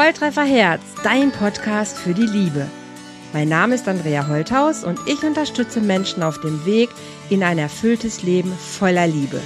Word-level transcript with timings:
Volltreffer 0.00 0.44
Herz, 0.44 0.80
dein 1.04 1.30
Podcast 1.30 1.98
für 1.98 2.14
die 2.14 2.24
Liebe. 2.24 2.66
Mein 3.34 3.50
Name 3.50 3.74
ist 3.74 3.86
Andrea 3.86 4.28
Holthaus 4.28 4.82
und 4.82 4.98
ich 5.06 5.22
unterstütze 5.22 5.82
Menschen 5.82 6.22
auf 6.22 6.40
dem 6.40 6.64
Weg 6.64 6.88
in 7.28 7.42
ein 7.42 7.58
erfülltes 7.58 8.22
Leben 8.22 8.50
voller 8.50 9.06
Liebe. 9.06 9.38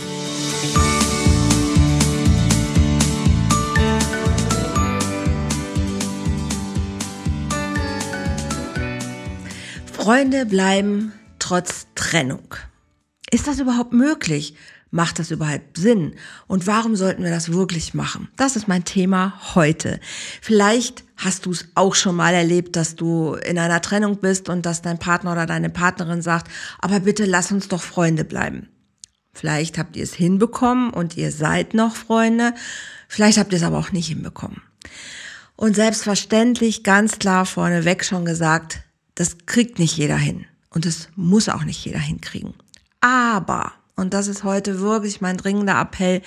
Freunde 9.92 10.46
bleiben 10.46 11.12
trotz 11.40 11.88
Trennung. 11.96 12.54
Ist 13.28 13.48
das 13.48 13.58
überhaupt 13.58 13.92
möglich? 13.92 14.54
Macht 14.94 15.18
das 15.18 15.32
überhaupt 15.32 15.76
Sinn? 15.76 16.14
Und 16.46 16.68
warum 16.68 16.94
sollten 16.94 17.24
wir 17.24 17.30
das 17.32 17.50
wirklich 17.50 17.94
machen? 17.94 18.28
Das 18.36 18.54
ist 18.54 18.68
mein 18.68 18.84
Thema 18.84 19.34
heute. 19.56 19.98
Vielleicht 20.40 21.02
hast 21.16 21.46
du 21.46 21.50
es 21.50 21.66
auch 21.74 21.96
schon 21.96 22.14
mal 22.14 22.32
erlebt, 22.32 22.76
dass 22.76 22.94
du 22.94 23.34
in 23.34 23.58
einer 23.58 23.80
Trennung 23.80 24.18
bist 24.18 24.48
und 24.48 24.64
dass 24.64 24.82
dein 24.82 25.00
Partner 25.00 25.32
oder 25.32 25.46
deine 25.46 25.68
Partnerin 25.68 26.22
sagt, 26.22 26.48
aber 26.78 27.00
bitte 27.00 27.24
lass 27.24 27.50
uns 27.50 27.66
doch 27.66 27.82
Freunde 27.82 28.24
bleiben. 28.24 28.68
Vielleicht 29.32 29.78
habt 29.78 29.96
ihr 29.96 30.04
es 30.04 30.14
hinbekommen 30.14 30.90
und 30.90 31.16
ihr 31.16 31.32
seid 31.32 31.74
noch 31.74 31.96
Freunde. 31.96 32.54
Vielleicht 33.08 33.38
habt 33.38 33.50
ihr 33.52 33.58
es 33.58 33.64
aber 33.64 33.78
auch 33.80 33.90
nicht 33.90 34.06
hinbekommen. 34.06 34.62
Und 35.56 35.74
selbstverständlich 35.74 36.84
ganz 36.84 37.18
klar 37.18 37.46
vorneweg 37.46 38.04
schon 38.04 38.24
gesagt, 38.24 38.82
das 39.16 39.38
kriegt 39.46 39.80
nicht 39.80 39.96
jeder 39.96 40.18
hin. 40.18 40.46
Und 40.70 40.86
das 40.86 41.08
muss 41.16 41.48
auch 41.48 41.64
nicht 41.64 41.84
jeder 41.84 41.98
hinkriegen. 41.98 42.54
Aber 43.00 43.72
und 43.96 44.14
das 44.14 44.28
ist 44.28 44.44
heute 44.44 44.80
wirklich 44.80 45.20
mein 45.20 45.36
dringender 45.36 45.80
Appell, 45.80 46.22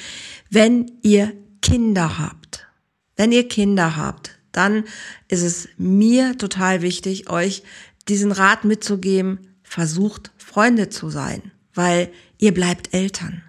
wenn 0.50 0.92
ihr 1.02 1.34
Kinder 1.62 2.18
habt, 2.18 2.68
wenn 3.16 3.32
ihr 3.32 3.48
Kinder 3.48 3.98
habt, 3.98 4.38
dann 4.52 4.86
ist 5.28 5.44
es 5.44 5.70
mir 5.78 6.38
total 6.38 6.82
wichtig, 6.82 7.30
euch 7.30 7.64
diesen 8.08 8.32
Rat 8.32 8.64
mitzugeben, 8.64 9.40
versucht 9.64 10.32
Freunde 10.38 10.90
zu 10.90 11.09
sein, 11.09 11.52
weil 11.74 12.09
ihr 12.38 12.54
bleibt 12.54 12.94
Eltern. 12.94 13.44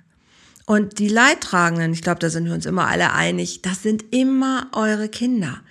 Und 0.67 0.99
die 0.99 1.09
Leidtragenden, 1.09 1.93
ich 1.93 2.03
glaube, 2.03 2.19
da 2.19 2.29
sind 2.29 2.45
wir 2.45 2.53
uns 2.53 2.67
immer 2.67 2.89
alle 2.89 3.13
einig, 3.13 3.63
das 3.63 3.83
sind 3.83 4.05
immer 4.11 4.69
eure 4.75 5.09
Kinder. 5.09 5.63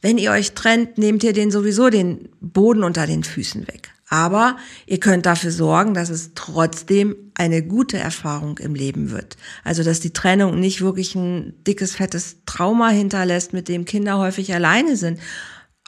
Wenn 0.00 0.16
ihr 0.16 0.30
euch 0.30 0.52
trennt, 0.52 0.96
nehmt 0.96 1.24
ihr 1.24 1.32
denen 1.32 1.50
sowieso 1.50 1.90
den 1.90 2.28
Boden 2.40 2.84
unter 2.84 3.06
den 3.06 3.24
Füßen 3.24 3.66
weg. 3.66 3.90
Aber 4.10 4.56
ihr 4.86 5.00
könnt 5.00 5.26
dafür 5.26 5.50
sorgen, 5.50 5.92
dass 5.92 6.08
es 6.08 6.32
trotzdem 6.34 7.14
eine 7.34 7.62
gute 7.62 7.98
Erfahrung 7.98 8.58
im 8.58 8.74
Leben 8.74 9.10
wird. 9.10 9.36
Also, 9.64 9.82
dass 9.82 10.00
die 10.00 10.12
Trennung 10.12 10.58
nicht 10.58 10.80
wirklich 10.80 11.14
ein 11.14 11.54
dickes, 11.64 11.96
fettes 11.96 12.38
Trauma 12.46 12.88
hinterlässt, 12.88 13.52
mit 13.52 13.68
dem 13.68 13.84
Kinder 13.84 14.18
häufig 14.18 14.54
alleine 14.54 14.96
sind, 14.96 15.20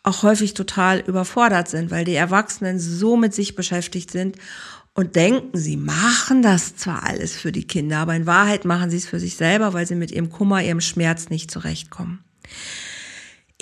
auch 0.02 0.22
häufig 0.22 0.54
total 0.54 1.00
überfordert 1.00 1.68
sind, 1.68 1.90
weil 1.90 2.04
die 2.04 2.14
Erwachsenen 2.14 2.78
so 2.78 3.16
mit 3.16 3.34
sich 3.34 3.54
beschäftigt 3.54 4.10
sind 4.10 4.36
und 4.94 5.16
denken, 5.16 5.56
sie 5.56 5.76
machen 5.76 6.42
das 6.42 6.76
zwar 6.76 7.04
alles 7.04 7.36
für 7.36 7.52
die 7.52 7.66
Kinder, 7.66 7.98
aber 7.98 8.14
in 8.14 8.26
Wahrheit 8.26 8.64
machen 8.64 8.90
sie 8.90 8.96
es 8.96 9.06
für 9.06 9.20
sich 9.20 9.36
selber, 9.36 9.72
weil 9.72 9.86
sie 9.86 9.94
mit 9.94 10.10
ihrem 10.10 10.30
Kummer, 10.30 10.62
ihrem 10.62 10.80
Schmerz 10.80 11.30
nicht 11.30 11.50
zurechtkommen. 11.50 12.24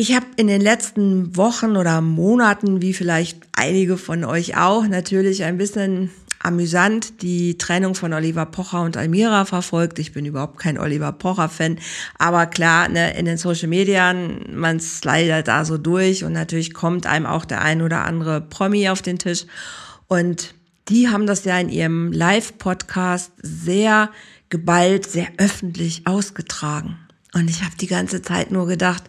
Ich 0.01 0.15
habe 0.15 0.27
in 0.37 0.47
den 0.47 0.61
letzten 0.61 1.37
Wochen 1.37 1.77
oder 1.77 2.01
Monaten, 2.01 2.81
wie 2.81 2.93
vielleicht 2.93 3.41
einige 3.51 3.97
von 3.97 4.23
euch 4.23 4.57
auch, 4.57 4.87
natürlich 4.87 5.43
ein 5.43 5.59
bisschen 5.59 6.13
amüsant 6.39 7.21
die 7.21 7.59
Trennung 7.59 7.97
von 7.97 8.13
Oliver 8.13 8.47
Pocher 8.47 8.83
und 8.83 8.97
Almira 8.97 9.45
verfolgt. 9.45 9.99
Ich 9.99 10.13
bin 10.13 10.25
überhaupt 10.25 10.61
kein 10.61 10.79
Oliver 10.79 11.11
Pocher-Fan, 11.11 11.81
aber 12.17 12.47
klar, 12.47 12.89
ne, 12.89 13.19
in 13.19 13.25
den 13.25 13.39
Social 13.39 13.67
Medien, 13.67 14.45
man 14.55 14.79
slidet 14.79 15.49
da 15.49 15.65
so 15.65 15.79
durch 15.79 16.23
und 16.23 16.33
natürlich 16.33 16.75
kommt 16.75 17.05
einem 17.09 17.27
auch 17.27 17.45
der 17.45 17.63
ein 17.63 17.83
oder 17.83 18.05
andere 18.05 18.41
Promi 18.41 18.89
auf 18.91 19.03
den 19.03 19.19
Tisch. 19.19 19.47
Und 20.07 20.55
die 20.89 21.09
haben 21.09 21.27
das 21.27 21.45
ja 21.45 21.59
in 21.59 21.71
ihrem 21.71 22.13
Live-Podcast 22.13 23.33
sehr 23.43 24.11
geballt, 24.49 25.11
sehr 25.11 25.27
öffentlich 25.39 26.07
ausgetragen. 26.07 26.99
Und 27.39 27.49
ich 27.49 27.63
habe 27.63 27.77
die 27.81 27.87
ganze 27.87 28.23
Zeit 28.23 28.51
nur 28.51 28.67
gedacht, 28.67 29.05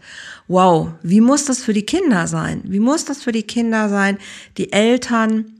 wow, 0.47 0.90
wie 1.01 1.22
muss 1.22 1.45
das 1.45 1.63
für 1.63 1.73
die 1.73 1.85
Kinder 1.85 2.28
sein? 2.28 2.62
Wie 2.66 2.79
muss 2.79 3.06
das 3.06 3.23
für 3.23 3.31
die 3.31 3.44
Kinder 3.44 3.90
sein, 3.90 4.17
die 4.57 4.72
Eltern 4.72 5.59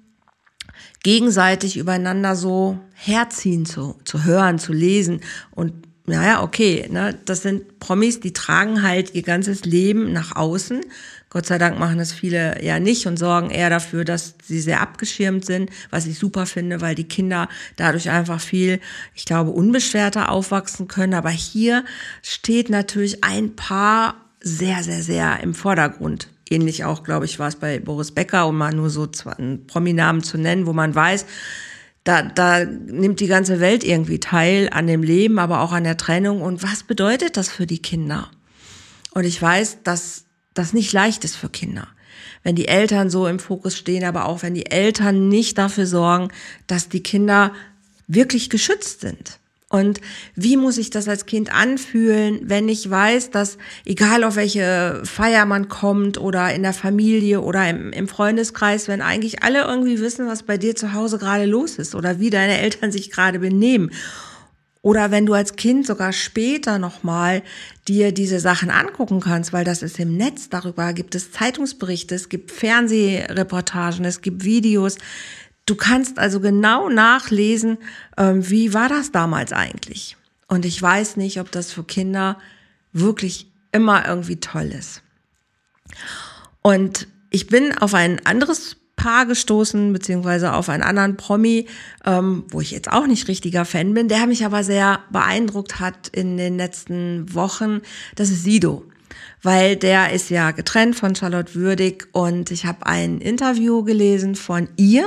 gegenseitig 1.04 1.78
übereinander 1.78 2.36
so 2.36 2.80
herziehen 2.94 3.66
zu, 3.66 3.96
zu 4.04 4.24
hören, 4.26 4.60
zu 4.60 4.74
lesen 4.74 5.22
und 5.52 5.74
naja, 6.06 6.42
okay, 6.42 6.88
ne, 6.90 7.18
das 7.26 7.44
sind 7.44 7.78
Promis, 7.78 8.20
die 8.20 8.34
tragen 8.34 8.82
halt 8.82 9.14
ihr 9.14 9.22
ganzes 9.22 9.64
Leben 9.64 10.12
nach 10.12 10.36
außen. 10.36 10.82
Gott 11.30 11.46
sei 11.46 11.60
Dank 11.60 11.78
machen 11.78 12.00
das 12.00 12.12
viele 12.12 12.64
ja 12.64 12.80
nicht 12.80 13.06
und 13.06 13.18
sorgen 13.18 13.52
eher 13.52 13.70
dafür, 13.70 14.04
dass 14.04 14.34
sie 14.44 14.60
sehr 14.60 14.82
abgeschirmt 14.82 15.46
sind, 15.46 15.70
was 15.92 16.08
ich 16.08 16.18
super 16.18 16.48
finde, 16.48 16.82
weil 16.82 16.96
die 16.96 17.08
Kinder 17.08 17.48
dadurch 17.76 18.10
einfach 18.10 18.42
viel, 18.42 18.80
ich 19.14 19.26
glaube, 19.26 19.52
unbeschwerter 19.52 20.32
aufwachsen 20.32 20.88
können. 20.88 21.14
Aber 21.14 21.30
hier 21.30 21.86
steht 22.24 22.70
natürlich 22.70 23.24
ein 23.24 23.56
Paar 23.56 24.16
sehr, 24.42 24.84
sehr, 24.84 25.04
sehr 25.04 25.40
im 25.44 25.54
Vordergrund. 25.54 26.30
Ähnlich 26.50 26.84
auch, 26.84 27.04
glaube 27.04 27.26
ich, 27.26 27.38
war 27.38 27.48
es 27.48 27.58
bei 27.58 27.78
Boris 27.78 28.12
Becker, 28.12 28.48
um 28.48 28.58
mal 28.58 28.74
nur 28.74 28.90
so 28.90 29.08
einen 29.38 29.68
Prominamen 29.68 30.24
zu 30.24 30.40
nennen, 30.40 30.66
wo 30.66 30.74
man 30.74 30.96
weiß, 30.96 31.28
da, 32.04 32.24
da 32.24 32.66
nimmt 32.66 33.20
die 33.20 33.28
ganze 33.28 33.60
Welt 33.60 33.84
irgendwie 33.84 34.20
teil 34.20 34.70
an 34.72 34.88
dem 34.88 35.04
Leben, 35.04 35.38
aber 35.38 35.62
auch 35.62 35.74
an 35.74 35.84
der 35.84 35.98
Trennung. 35.98 36.42
Und 36.42 36.64
was 36.64 36.82
bedeutet 36.82 37.38
das 37.38 37.50
für 37.50 37.68
die 37.68 37.84
Kinder? 37.84 38.32
Und 39.12 39.26
ich 39.26 39.40
weiß, 39.40 39.84
dass 39.84 40.26
das 40.60 40.74
nicht 40.74 40.94
leicht 40.94 41.24
ist 41.24 41.36
für 41.36 41.50
Kinder. 41.50 41.88
Wenn 42.44 42.56
die 42.56 42.68
Eltern 42.68 43.10
so 43.10 43.28
im 43.28 43.40
Fokus 43.40 43.78
stehen, 43.78 44.04
aber 44.04 44.26
auch 44.26 44.44
wenn 44.44 44.54
die 44.54 44.68
Eltern 44.68 45.28
nicht 45.28 45.58
dafür 45.58 45.86
sorgen, 45.86 46.30
dass 46.68 46.90
die 46.90 47.04
Kinder 47.04 47.54
wirklich 48.08 48.50
geschützt 48.50 49.02
sind. 49.02 49.40
Und 49.72 50.02
wie 50.36 50.58
muss 50.58 50.80
ich 50.80 50.90
das 50.90 51.08
als 51.08 51.28
Kind 51.28 51.54
anfühlen, 51.54 52.40
wenn 52.42 52.68
ich 52.68 52.90
weiß, 52.90 53.30
dass 53.30 53.60
egal 53.86 54.24
auf 54.24 54.36
welche 54.36 55.02
Feier 55.06 55.46
man 55.46 55.70
kommt 55.70 56.20
oder 56.20 56.52
in 56.54 56.64
der 56.64 56.74
Familie 56.74 57.42
oder 57.42 57.70
im, 57.70 57.92
im, 57.92 58.08
Freundeskreis, 58.08 58.88
wenn 58.88 59.02
eigentlich 59.02 59.44
alle 59.44 59.62
irgendwie 59.62 60.00
wissen, 60.00 60.28
was 60.28 60.42
bei 60.42 60.58
dir 60.58 60.76
zu 60.76 60.94
Hause 60.94 61.20
gerade 61.20 61.46
los 61.46 61.76
ist 61.76 61.94
oder 61.94 62.20
wie 62.20 62.32
deine 62.32 62.58
Eltern 62.58 62.92
sich 62.92 63.12
gerade 63.12 63.38
benehmen. 63.38 63.92
Oder 64.82 65.12
wenn 65.12 65.26
du 65.26 65.34
als 65.34 65.58
Kind 65.58 65.86
sogar 65.86 66.14
später 66.14 66.80
nochmal 66.80 67.44
dir 67.88 68.14
diese 68.14 68.40
Sachen 68.40 68.70
angucken 68.70 69.20
kannst, 69.20 69.52
weil 69.52 69.66
das 69.66 69.84
ist 69.84 70.00
im 70.00 70.16
Netz, 70.16 70.50
darüber 70.50 70.94
gibt 70.94 71.16
es 71.16 71.32
Zeitungsberichte, 71.32 72.16
es 72.16 72.30
gibt 72.30 72.52
Fernsehreportagen, 72.52 74.06
es 74.06 74.22
gibt 74.22 74.46
Videos, 74.46 74.98
Du 75.70 75.76
kannst 75.76 76.18
also 76.18 76.40
genau 76.40 76.90
nachlesen, 76.90 77.78
ähm, 78.18 78.50
wie 78.50 78.74
war 78.74 78.90
das 78.90 79.12
damals 79.12 79.54
eigentlich. 79.54 80.18
Und 80.48 80.66
ich 80.66 80.82
weiß 80.82 81.16
nicht, 81.16 81.40
ob 81.40 81.52
das 81.52 81.72
für 81.72 81.84
Kinder 81.84 82.40
wirklich 82.92 83.52
immer 83.72 84.08
irgendwie 84.08 84.40
toll 84.40 84.66
ist. 84.66 85.04
Und 86.64 87.08
ich 87.30 87.46
bin 87.46 87.78
auf 87.78 87.94
ein 87.94 88.26
anderes 88.26 88.78
Paar 89.00 89.26
gestoßen, 89.26 89.94
beziehungsweise 89.94 90.54
auf 90.54 90.70
einen 90.70 90.84
anderen 90.84 91.18
Promi, 91.18 91.66
ähm, 92.06 92.44
wo 92.50 92.62
ich 92.62 92.72
jetzt 92.72 92.92
auch 92.92 93.08
nicht 93.08 93.28
richtiger 93.28 93.66
Fan 93.66 93.94
bin, 93.94 94.10
der 94.10 94.28
mich 94.28 94.46
aber 94.46 94.64
sehr 94.64 95.00
beeindruckt 95.12 95.80
hat 95.80 96.10
in 96.10 96.38
den 96.38 96.58
letzten 96.58 97.34
Wochen. 97.34 97.82
Das 98.16 98.30
ist 98.30 98.44
Sido 98.44 98.86
weil 99.42 99.78
der 99.78 100.12
ist 100.12 100.30
ja 100.30 100.52
getrennt 100.52 100.98
von 100.98 101.16
Charlotte 101.16 101.56
Würdig 101.56 102.10
und 102.12 102.52
ich 102.52 102.66
habe 102.66 102.86
ein 102.86 103.20
Interview 103.22 103.84
gelesen 103.84 104.36
von 104.36 104.68
ihr 104.76 105.06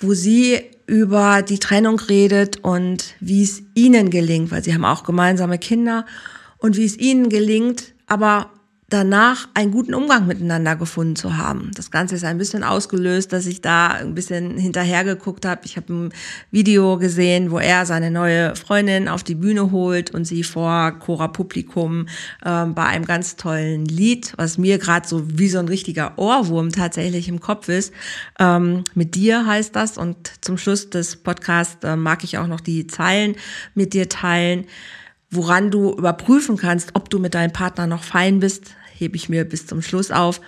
wo 0.00 0.14
sie 0.14 0.60
über 0.86 1.42
die 1.42 1.58
Trennung 1.58 2.00
redet 2.00 2.64
und 2.64 3.14
wie 3.20 3.42
es 3.42 3.62
ihnen 3.74 4.10
gelingt, 4.10 4.50
weil 4.50 4.64
sie 4.64 4.74
haben 4.74 4.84
auch 4.84 5.04
gemeinsame 5.04 5.58
Kinder 5.58 6.06
und 6.58 6.76
wie 6.76 6.84
es 6.84 6.98
ihnen 6.98 7.28
gelingt, 7.28 7.94
aber 8.06 8.50
danach 8.90 9.48
einen 9.54 9.70
guten 9.70 9.94
Umgang 9.94 10.26
miteinander 10.26 10.74
gefunden 10.74 11.14
zu 11.14 11.36
haben. 11.36 11.70
Das 11.74 11.92
Ganze 11.92 12.16
ist 12.16 12.24
ein 12.24 12.38
bisschen 12.38 12.64
ausgelöst, 12.64 13.32
dass 13.32 13.46
ich 13.46 13.60
da 13.60 13.88
ein 13.88 14.14
bisschen 14.14 14.58
hinterhergeguckt 14.58 15.46
habe. 15.46 15.62
Ich 15.64 15.76
habe 15.76 15.92
ein 15.92 16.12
Video 16.50 16.98
gesehen, 16.98 17.52
wo 17.52 17.58
er 17.58 17.86
seine 17.86 18.10
neue 18.10 18.56
Freundin 18.56 19.08
auf 19.08 19.22
die 19.22 19.36
Bühne 19.36 19.70
holt 19.70 20.10
und 20.10 20.24
sie 20.24 20.42
vor 20.42 20.98
Chora 20.98 21.28
Publikum 21.28 22.06
äh, 22.44 22.66
bei 22.66 22.84
einem 22.84 23.04
ganz 23.04 23.36
tollen 23.36 23.84
Lied, 23.84 24.32
was 24.36 24.58
mir 24.58 24.78
gerade 24.78 25.06
so 25.06 25.22
wie 25.38 25.48
so 25.48 25.60
ein 25.60 25.68
richtiger 25.68 26.18
Ohrwurm 26.18 26.72
tatsächlich 26.72 27.28
im 27.28 27.40
Kopf 27.40 27.68
ist. 27.68 27.94
Ähm, 28.40 28.82
mit 28.94 29.14
dir 29.14 29.46
heißt 29.46 29.74
das 29.76 29.98
und 29.98 30.32
zum 30.40 30.58
Schluss 30.58 30.90
des 30.90 31.16
Podcasts 31.16 31.84
äh, 31.84 31.94
mag 31.94 32.24
ich 32.24 32.38
auch 32.38 32.48
noch 32.48 32.60
die 32.60 32.88
Zeilen 32.88 33.36
mit 33.74 33.94
dir 33.94 34.08
teilen 34.08 34.66
woran 35.30 35.70
du 35.70 35.92
überprüfen 35.92 36.56
kannst, 36.56 36.90
ob 36.94 37.08
du 37.08 37.18
mit 37.18 37.34
deinem 37.34 37.52
Partner 37.52 37.86
noch 37.86 38.02
fein 38.02 38.40
bist, 38.40 38.74
hebe 39.00 39.16
ich 39.16 39.28
mir 39.28 39.44
bis 39.44 39.66
zum 39.66 39.82
Schluss 39.82 40.10
auf. 40.10 40.40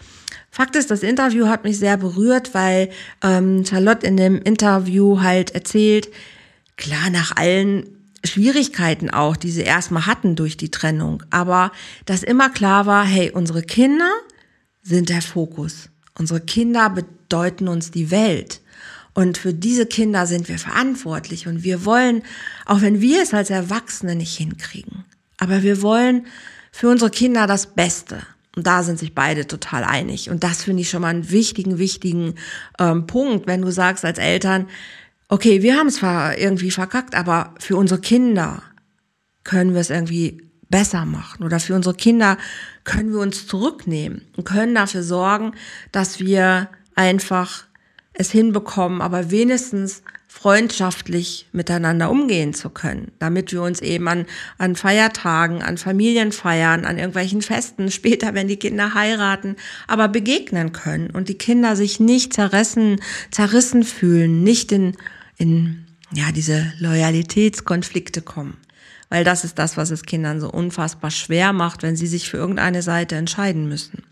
Fakt 0.50 0.76
ist, 0.76 0.90
das 0.90 1.02
Interview 1.02 1.48
hat 1.48 1.64
mich 1.64 1.78
sehr 1.78 1.96
berührt, 1.96 2.54
weil 2.54 2.90
ähm, 3.22 3.64
Charlotte 3.64 4.06
in 4.06 4.16
dem 4.16 4.40
Interview 4.42 5.20
halt 5.20 5.52
erzählt, 5.52 6.10
klar, 6.76 7.10
nach 7.10 7.36
allen 7.36 7.86
Schwierigkeiten 8.24 9.10
auch, 9.10 9.36
die 9.36 9.50
sie 9.50 9.62
erstmal 9.62 10.06
hatten 10.06 10.36
durch 10.36 10.56
die 10.56 10.70
Trennung. 10.70 11.22
Aber 11.30 11.72
dass 12.04 12.22
immer 12.22 12.50
klar 12.50 12.86
war, 12.86 13.04
hey, 13.04 13.30
unsere 13.30 13.62
Kinder 13.62 14.10
sind 14.82 15.08
der 15.08 15.22
Fokus. 15.22 15.88
Unsere 16.18 16.40
Kinder 16.40 16.90
bedeuten 16.90 17.68
uns 17.68 17.90
die 17.90 18.10
Welt. 18.10 18.60
Und 19.14 19.38
für 19.38 19.52
diese 19.52 19.86
Kinder 19.86 20.26
sind 20.26 20.48
wir 20.48 20.58
verantwortlich. 20.58 21.46
Und 21.46 21.64
wir 21.64 21.84
wollen, 21.84 22.22
auch 22.66 22.80
wenn 22.80 23.00
wir 23.00 23.22
es 23.22 23.34
als 23.34 23.50
Erwachsene 23.50 24.14
nicht 24.14 24.36
hinkriegen, 24.36 25.04
aber 25.38 25.62
wir 25.62 25.82
wollen 25.82 26.26
für 26.70 26.88
unsere 26.88 27.10
Kinder 27.10 27.46
das 27.46 27.74
Beste. 27.74 28.22
Und 28.56 28.66
da 28.66 28.82
sind 28.82 28.98
sich 28.98 29.14
beide 29.14 29.46
total 29.46 29.84
einig. 29.84 30.30
Und 30.30 30.44
das 30.44 30.64
finde 30.64 30.82
ich 30.82 30.90
schon 30.90 31.02
mal 31.02 31.08
einen 31.08 31.30
wichtigen, 31.30 31.78
wichtigen 31.78 32.34
ähm, 32.78 33.06
Punkt, 33.06 33.46
wenn 33.46 33.62
du 33.62 33.70
sagst 33.70 34.04
als 34.04 34.18
Eltern, 34.18 34.68
okay, 35.28 35.62
wir 35.62 35.76
haben 35.76 35.86
es 35.86 35.96
zwar 35.96 36.36
irgendwie 36.36 36.70
verkackt, 36.70 37.14
aber 37.14 37.54
für 37.58 37.76
unsere 37.76 38.00
Kinder 38.00 38.62
können 39.44 39.72
wir 39.72 39.80
es 39.80 39.88
irgendwie 39.90 40.42
besser 40.68 41.06
machen. 41.06 41.44
Oder 41.44 41.60
für 41.60 41.74
unsere 41.74 41.94
Kinder 41.94 42.36
können 42.84 43.12
wir 43.12 43.20
uns 43.20 43.46
zurücknehmen 43.46 44.22
und 44.36 44.44
können 44.44 44.74
dafür 44.74 45.02
sorgen, 45.02 45.52
dass 45.90 46.20
wir 46.20 46.68
einfach 46.94 47.64
es 48.12 48.30
hinbekommen, 48.30 49.00
aber 49.00 49.30
wenigstens 49.30 50.02
freundschaftlich 50.28 51.46
miteinander 51.52 52.10
umgehen 52.10 52.54
zu 52.54 52.70
können, 52.70 53.12
damit 53.18 53.52
wir 53.52 53.62
uns 53.62 53.80
eben 53.80 54.08
an, 54.08 54.26
an 54.56 54.76
Feiertagen, 54.76 55.62
an 55.62 55.76
Familienfeiern, 55.76 56.86
an 56.86 56.96
irgendwelchen 56.96 57.42
Festen, 57.42 57.90
später, 57.90 58.34
wenn 58.34 58.48
die 58.48 58.56
Kinder 58.56 58.94
heiraten, 58.94 59.56
aber 59.86 60.08
begegnen 60.08 60.72
können 60.72 61.10
und 61.10 61.28
die 61.28 61.36
Kinder 61.36 61.76
sich 61.76 62.00
nicht 62.00 62.32
zerrissen, 62.32 63.00
zerrissen 63.30 63.84
fühlen, 63.84 64.42
nicht 64.42 64.72
in, 64.72 64.96
in 65.36 65.84
ja, 66.12 66.32
diese 66.32 66.72
Loyalitätskonflikte 66.78 68.22
kommen. 68.22 68.56
Weil 69.10 69.24
das 69.24 69.44
ist 69.44 69.58
das, 69.58 69.76
was 69.76 69.90
es 69.90 70.04
Kindern 70.04 70.40
so 70.40 70.50
unfassbar 70.50 71.10
schwer 71.10 71.52
macht, 71.52 71.82
wenn 71.82 71.96
sie 71.96 72.06
sich 72.06 72.30
für 72.30 72.38
irgendeine 72.38 72.80
Seite 72.80 73.16
entscheiden 73.16 73.68
müssen. 73.68 74.02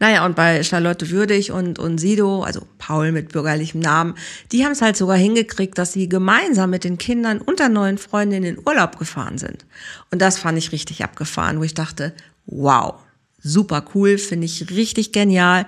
Naja, 0.00 0.24
und 0.26 0.36
bei 0.36 0.62
Charlotte 0.62 1.10
Würdig 1.10 1.52
und, 1.52 1.78
und 1.78 1.98
Sido, 1.98 2.42
also 2.42 2.66
Paul 2.78 3.12
mit 3.12 3.32
bürgerlichem 3.32 3.80
Namen, 3.80 4.14
die 4.52 4.64
haben 4.64 4.72
es 4.72 4.82
halt 4.82 4.96
sogar 4.96 5.16
hingekriegt, 5.16 5.78
dass 5.78 5.92
sie 5.92 6.08
gemeinsam 6.08 6.70
mit 6.70 6.84
den 6.84 6.98
Kindern 6.98 7.40
und 7.40 7.60
der 7.60 7.68
neuen 7.68 7.98
Freundin 7.98 8.42
in 8.42 8.56
den 8.56 8.66
Urlaub 8.66 8.98
gefahren 8.98 9.38
sind. 9.38 9.64
Und 10.10 10.20
das 10.20 10.38
fand 10.38 10.58
ich 10.58 10.72
richtig 10.72 11.04
abgefahren, 11.04 11.58
wo 11.58 11.64
ich 11.64 11.74
dachte, 11.74 12.12
wow, 12.46 12.94
super 13.42 13.84
cool, 13.94 14.18
finde 14.18 14.46
ich 14.46 14.70
richtig 14.70 15.12
genial. 15.12 15.66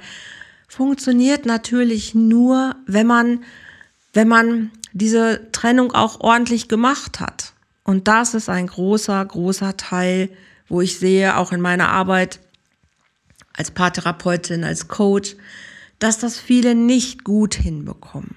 Funktioniert 0.69 1.47
natürlich 1.47 2.15
nur, 2.15 2.75
wenn 2.87 3.06
man, 3.06 3.44
wenn 4.12 4.29
man 4.29 4.71
diese 4.93 5.49
Trennung 5.53 5.93
auch 5.93 6.21
ordentlich 6.21 6.69
gemacht 6.69 7.21
hat. 7.21 7.53
Und 7.85 8.09
das 8.09 8.35
ist 8.35 8.49
ein 8.49 8.67
großer, 8.67 9.25
großer 9.25 9.77
Teil, 9.77 10.31
wo 10.69 10.81
ich 10.81 10.99
sehe, 10.99 11.37
auch 11.37 11.53
in 11.53 11.61
meiner 11.61 11.91
Arbeit, 11.91 12.41
als 13.56 13.70
Paartherapeutin, 13.70 14.64
als 14.64 14.88
Coach, 14.88 15.37
dass 15.99 16.19
das 16.19 16.38
viele 16.38 16.75
nicht 16.75 17.25
gut 17.25 17.55
hinbekommen. 17.55 18.37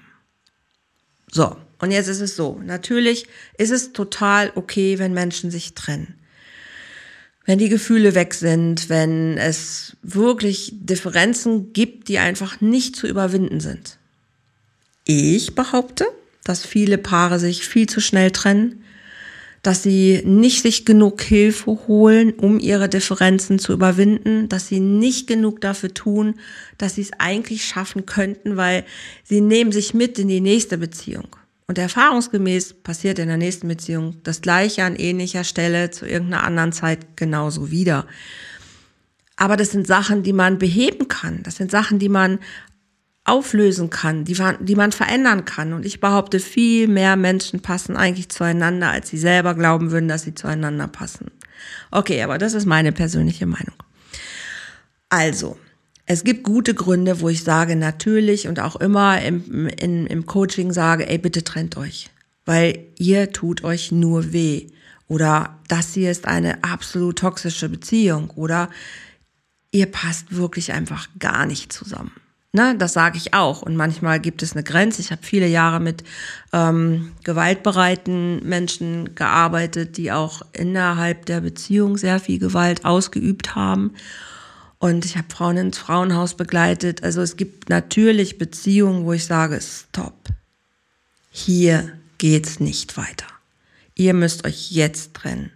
So, 1.30 1.56
und 1.78 1.90
jetzt 1.90 2.08
ist 2.08 2.20
es 2.20 2.36
so. 2.36 2.60
Natürlich 2.64 3.26
ist 3.56 3.70
es 3.70 3.92
total 3.92 4.52
okay, 4.54 4.98
wenn 4.98 5.12
Menschen 5.12 5.50
sich 5.50 5.74
trennen. 5.74 6.14
Wenn 7.44 7.58
die 7.58 7.68
Gefühle 7.68 8.14
weg 8.14 8.34
sind, 8.34 8.88
wenn 8.88 9.38
es 9.38 9.96
wirklich 10.02 10.72
Differenzen 10.74 11.72
gibt, 11.72 12.08
die 12.08 12.18
einfach 12.18 12.60
nicht 12.60 12.96
zu 12.96 13.06
überwinden 13.06 13.60
sind. 13.60 13.98
Ich 15.04 15.54
behaupte, 15.54 16.06
dass 16.44 16.64
viele 16.64 16.98
Paare 16.98 17.38
sich 17.38 17.66
viel 17.66 17.88
zu 17.88 18.00
schnell 18.00 18.30
trennen, 18.30 18.84
dass 19.62 19.82
sie 19.82 20.22
nicht 20.24 20.62
sich 20.62 20.84
genug 20.84 21.20
Hilfe 21.20 21.78
holen, 21.86 22.32
um 22.32 22.58
ihre 22.58 22.88
Differenzen 22.88 23.58
zu 23.58 23.72
überwinden, 23.72 24.48
dass 24.48 24.68
sie 24.68 24.80
nicht 24.80 25.26
genug 25.26 25.60
dafür 25.60 25.92
tun, 25.92 26.36
dass 26.78 26.94
sie 26.94 27.02
es 27.02 27.10
eigentlich 27.18 27.64
schaffen 27.64 28.06
könnten, 28.06 28.56
weil 28.56 28.84
sie 29.22 29.40
nehmen 29.40 29.72
sich 29.72 29.92
mit 29.92 30.18
in 30.18 30.28
die 30.28 30.40
nächste 30.40 30.78
Beziehung. 30.78 31.28
Und 31.66 31.78
erfahrungsgemäß 31.78 32.74
passiert 32.82 33.20
in 33.20 33.28
der 33.28 33.36
nächsten 33.36 33.68
Beziehung 33.68 34.16
das 34.24 34.40
gleiche 34.40 34.82
an 34.82 34.96
ähnlicher 34.96 35.44
Stelle 35.44 35.90
zu 35.90 36.04
irgendeiner 36.04 36.42
anderen 36.42 36.72
Zeit 36.72 37.16
genauso 37.16 37.70
wieder. 37.70 38.06
Aber 39.36 39.56
das 39.56 39.70
sind 39.70 39.86
Sachen, 39.86 40.22
die 40.22 40.32
man 40.32 40.58
beheben 40.58 41.06
kann. 41.06 41.42
Das 41.44 41.56
sind 41.56 41.70
Sachen, 41.70 41.98
die 41.98 42.08
man 42.08 42.40
auflösen 43.30 43.90
kann, 43.90 44.24
die, 44.24 44.36
die 44.60 44.74
man 44.74 44.92
verändern 44.92 45.44
kann. 45.44 45.72
Und 45.72 45.86
ich 45.86 46.00
behaupte, 46.00 46.40
viel 46.40 46.88
mehr 46.88 47.16
Menschen 47.16 47.60
passen 47.60 47.96
eigentlich 47.96 48.28
zueinander, 48.28 48.90
als 48.90 49.08
sie 49.08 49.18
selber 49.18 49.54
glauben 49.54 49.90
würden, 49.90 50.08
dass 50.08 50.22
sie 50.22 50.34
zueinander 50.34 50.88
passen. 50.88 51.30
Okay, 51.90 52.22
aber 52.22 52.38
das 52.38 52.54
ist 52.54 52.66
meine 52.66 52.92
persönliche 52.92 53.46
Meinung. 53.46 53.74
Also, 55.08 55.56
es 56.06 56.24
gibt 56.24 56.42
gute 56.42 56.74
Gründe, 56.74 57.20
wo 57.20 57.28
ich 57.28 57.44
sage, 57.44 57.76
natürlich 57.76 58.48
und 58.48 58.58
auch 58.58 58.76
immer 58.76 59.22
im, 59.22 59.68
im, 59.68 60.06
im 60.06 60.26
Coaching 60.26 60.72
sage, 60.72 61.08
ey, 61.08 61.18
bitte 61.18 61.44
trennt 61.44 61.76
euch, 61.76 62.10
weil 62.44 62.86
ihr 62.98 63.32
tut 63.32 63.62
euch 63.62 63.92
nur 63.92 64.32
weh. 64.32 64.66
Oder 65.06 65.58
das 65.68 65.94
hier 65.94 66.10
ist 66.10 66.26
eine 66.26 66.64
absolut 66.64 67.18
toxische 67.18 67.68
Beziehung. 67.68 68.30
Oder 68.30 68.70
ihr 69.72 69.86
passt 69.86 70.34
wirklich 70.34 70.72
einfach 70.72 71.08
gar 71.18 71.46
nicht 71.46 71.72
zusammen. 71.72 72.12
Ne, 72.52 72.74
das 72.76 72.94
sage 72.94 73.16
ich 73.16 73.32
auch. 73.32 73.62
Und 73.62 73.76
manchmal 73.76 74.18
gibt 74.18 74.42
es 74.42 74.54
eine 74.54 74.64
Grenze. 74.64 75.00
Ich 75.00 75.12
habe 75.12 75.22
viele 75.22 75.46
Jahre 75.46 75.78
mit 75.78 76.02
ähm, 76.52 77.12
gewaltbereiten 77.22 78.44
Menschen 78.44 79.14
gearbeitet, 79.14 79.96
die 79.96 80.10
auch 80.10 80.42
innerhalb 80.52 81.26
der 81.26 81.42
Beziehung 81.42 81.96
sehr 81.96 82.18
viel 82.18 82.40
Gewalt 82.40 82.84
ausgeübt 82.84 83.54
haben. 83.54 83.94
Und 84.78 85.04
ich 85.04 85.16
habe 85.16 85.28
Frauen 85.32 85.58
ins 85.58 85.78
Frauenhaus 85.78 86.34
begleitet. 86.34 87.04
Also 87.04 87.20
es 87.20 87.36
gibt 87.36 87.68
natürlich 87.68 88.38
Beziehungen, 88.38 89.04
wo 89.04 89.12
ich 89.12 89.26
sage, 89.26 89.60
stopp. 89.60 90.28
Hier 91.30 91.92
geht's 92.18 92.58
nicht 92.58 92.96
weiter. 92.96 93.26
Ihr 93.94 94.14
müsst 94.14 94.44
euch 94.44 94.72
jetzt 94.72 95.14
trennen. 95.14 95.52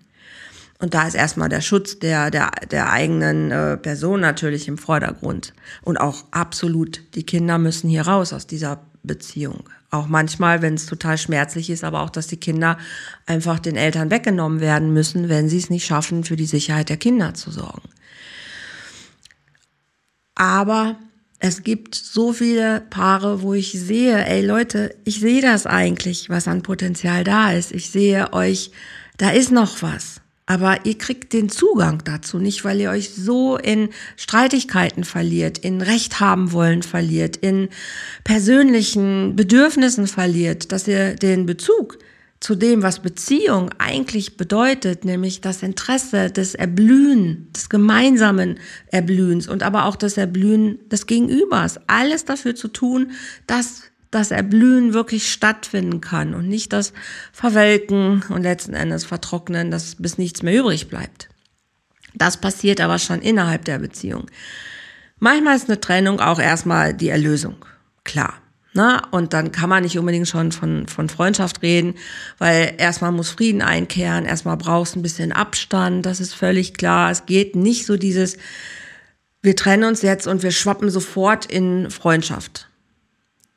Und 0.80 0.94
da 0.94 1.06
ist 1.06 1.14
erstmal 1.14 1.48
der 1.48 1.60
Schutz 1.60 1.98
der, 1.98 2.30
der, 2.30 2.50
der 2.70 2.90
eigenen 2.90 3.50
äh, 3.50 3.76
Person 3.76 4.20
natürlich 4.20 4.68
im 4.68 4.76
Vordergrund. 4.76 5.54
Und 5.82 5.98
auch 5.98 6.24
absolut, 6.30 7.00
die 7.14 7.24
Kinder 7.24 7.58
müssen 7.58 7.88
hier 7.88 8.02
raus 8.02 8.32
aus 8.32 8.46
dieser 8.46 8.82
Beziehung. 9.02 9.68
Auch 9.90 10.08
manchmal, 10.08 10.62
wenn 10.62 10.74
es 10.74 10.86
total 10.86 11.16
schmerzlich 11.18 11.70
ist, 11.70 11.84
aber 11.84 12.00
auch, 12.00 12.10
dass 12.10 12.26
die 12.26 12.38
Kinder 12.38 12.76
einfach 13.26 13.60
den 13.60 13.76
Eltern 13.76 14.10
weggenommen 14.10 14.60
werden 14.60 14.92
müssen, 14.92 15.28
wenn 15.28 15.48
sie 15.48 15.58
es 15.58 15.70
nicht 15.70 15.86
schaffen, 15.86 16.24
für 16.24 16.36
die 16.36 16.46
Sicherheit 16.46 16.88
der 16.88 16.96
Kinder 16.96 17.34
zu 17.34 17.50
sorgen. 17.52 17.88
Aber 20.34 20.96
es 21.38 21.62
gibt 21.62 21.94
so 21.94 22.32
viele 22.32 22.80
Paare, 22.90 23.42
wo 23.42 23.54
ich 23.54 23.72
sehe, 23.72 24.24
ey 24.26 24.44
Leute, 24.44 24.96
ich 25.04 25.20
sehe 25.20 25.42
das 25.42 25.66
eigentlich, 25.66 26.28
was 26.28 26.48
an 26.48 26.62
Potenzial 26.62 27.22
da 27.22 27.52
ist. 27.52 27.70
Ich 27.70 27.90
sehe 27.90 28.32
euch, 28.32 28.72
da 29.18 29.30
ist 29.30 29.52
noch 29.52 29.82
was. 29.82 30.20
Aber 30.46 30.84
ihr 30.84 30.98
kriegt 30.98 31.32
den 31.32 31.48
Zugang 31.48 32.02
dazu 32.04 32.38
nicht, 32.38 32.64
weil 32.64 32.78
ihr 32.80 32.90
euch 32.90 33.14
so 33.14 33.56
in 33.56 33.88
Streitigkeiten 34.16 35.04
verliert, 35.04 35.56
in 35.56 35.80
Recht 35.80 36.20
haben 36.20 36.52
wollen 36.52 36.82
verliert, 36.82 37.38
in 37.38 37.68
persönlichen 38.24 39.36
Bedürfnissen 39.36 40.06
verliert, 40.06 40.70
dass 40.70 40.86
ihr 40.86 41.16
den 41.16 41.46
Bezug 41.46 41.98
zu 42.40 42.54
dem, 42.56 42.82
was 42.82 43.00
Beziehung 43.00 43.70
eigentlich 43.78 44.36
bedeutet, 44.36 45.06
nämlich 45.06 45.40
das 45.40 45.62
Interesse 45.62 46.30
des 46.30 46.54
Erblühen, 46.54 47.48
des 47.56 47.70
gemeinsamen 47.70 48.58
Erblühens 48.88 49.48
und 49.48 49.62
aber 49.62 49.86
auch 49.86 49.96
das 49.96 50.18
Erblühen 50.18 50.78
des 50.90 51.06
Gegenübers. 51.06 51.80
Alles 51.86 52.26
dafür 52.26 52.54
zu 52.54 52.68
tun, 52.68 53.12
dass 53.46 53.84
das 54.14 54.30
Erblühen 54.30 54.94
wirklich 54.94 55.30
stattfinden 55.30 56.00
kann 56.00 56.34
und 56.34 56.48
nicht 56.48 56.72
das 56.72 56.92
Verwelken 57.32 58.22
und 58.28 58.42
letzten 58.42 58.74
Endes 58.74 59.04
Vertrocknen, 59.04 59.70
dass 59.70 59.96
bis 59.96 60.18
nichts 60.18 60.42
mehr 60.42 60.58
übrig 60.58 60.88
bleibt. 60.88 61.28
Das 62.14 62.36
passiert 62.36 62.80
aber 62.80 62.98
schon 62.98 63.20
innerhalb 63.20 63.64
der 63.64 63.78
Beziehung. 63.78 64.30
Manchmal 65.18 65.56
ist 65.56 65.68
eine 65.68 65.80
Trennung 65.80 66.20
auch 66.20 66.38
erstmal 66.38 66.94
die 66.94 67.08
Erlösung. 67.08 67.56
Klar. 68.04 68.34
Na, 68.76 69.06
und 69.12 69.32
dann 69.32 69.52
kann 69.52 69.68
man 69.68 69.84
nicht 69.84 69.98
unbedingt 69.98 70.26
schon 70.26 70.50
von, 70.50 70.88
von 70.88 71.08
Freundschaft 71.08 71.62
reden, 71.62 71.94
weil 72.38 72.74
erstmal 72.76 73.12
muss 73.12 73.30
Frieden 73.30 73.62
einkehren, 73.62 74.24
erstmal 74.24 74.56
brauchst 74.56 74.96
ein 74.96 75.02
bisschen 75.02 75.30
Abstand, 75.30 76.04
das 76.04 76.18
ist 76.18 76.34
völlig 76.34 76.74
klar. 76.74 77.12
Es 77.12 77.24
geht 77.24 77.54
nicht 77.54 77.86
so 77.86 77.96
dieses, 77.96 78.36
wir 79.42 79.54
trennen 79.54 79.84
uns 79.84 80.02
jetzt 80.02 80.26
und 80.26 80.42
wir 80.42 80.50
schwappen 80.50 80.90
sofort 80.90 81.46
in 81.46 81.88
Freundschaft. 81.88 82.68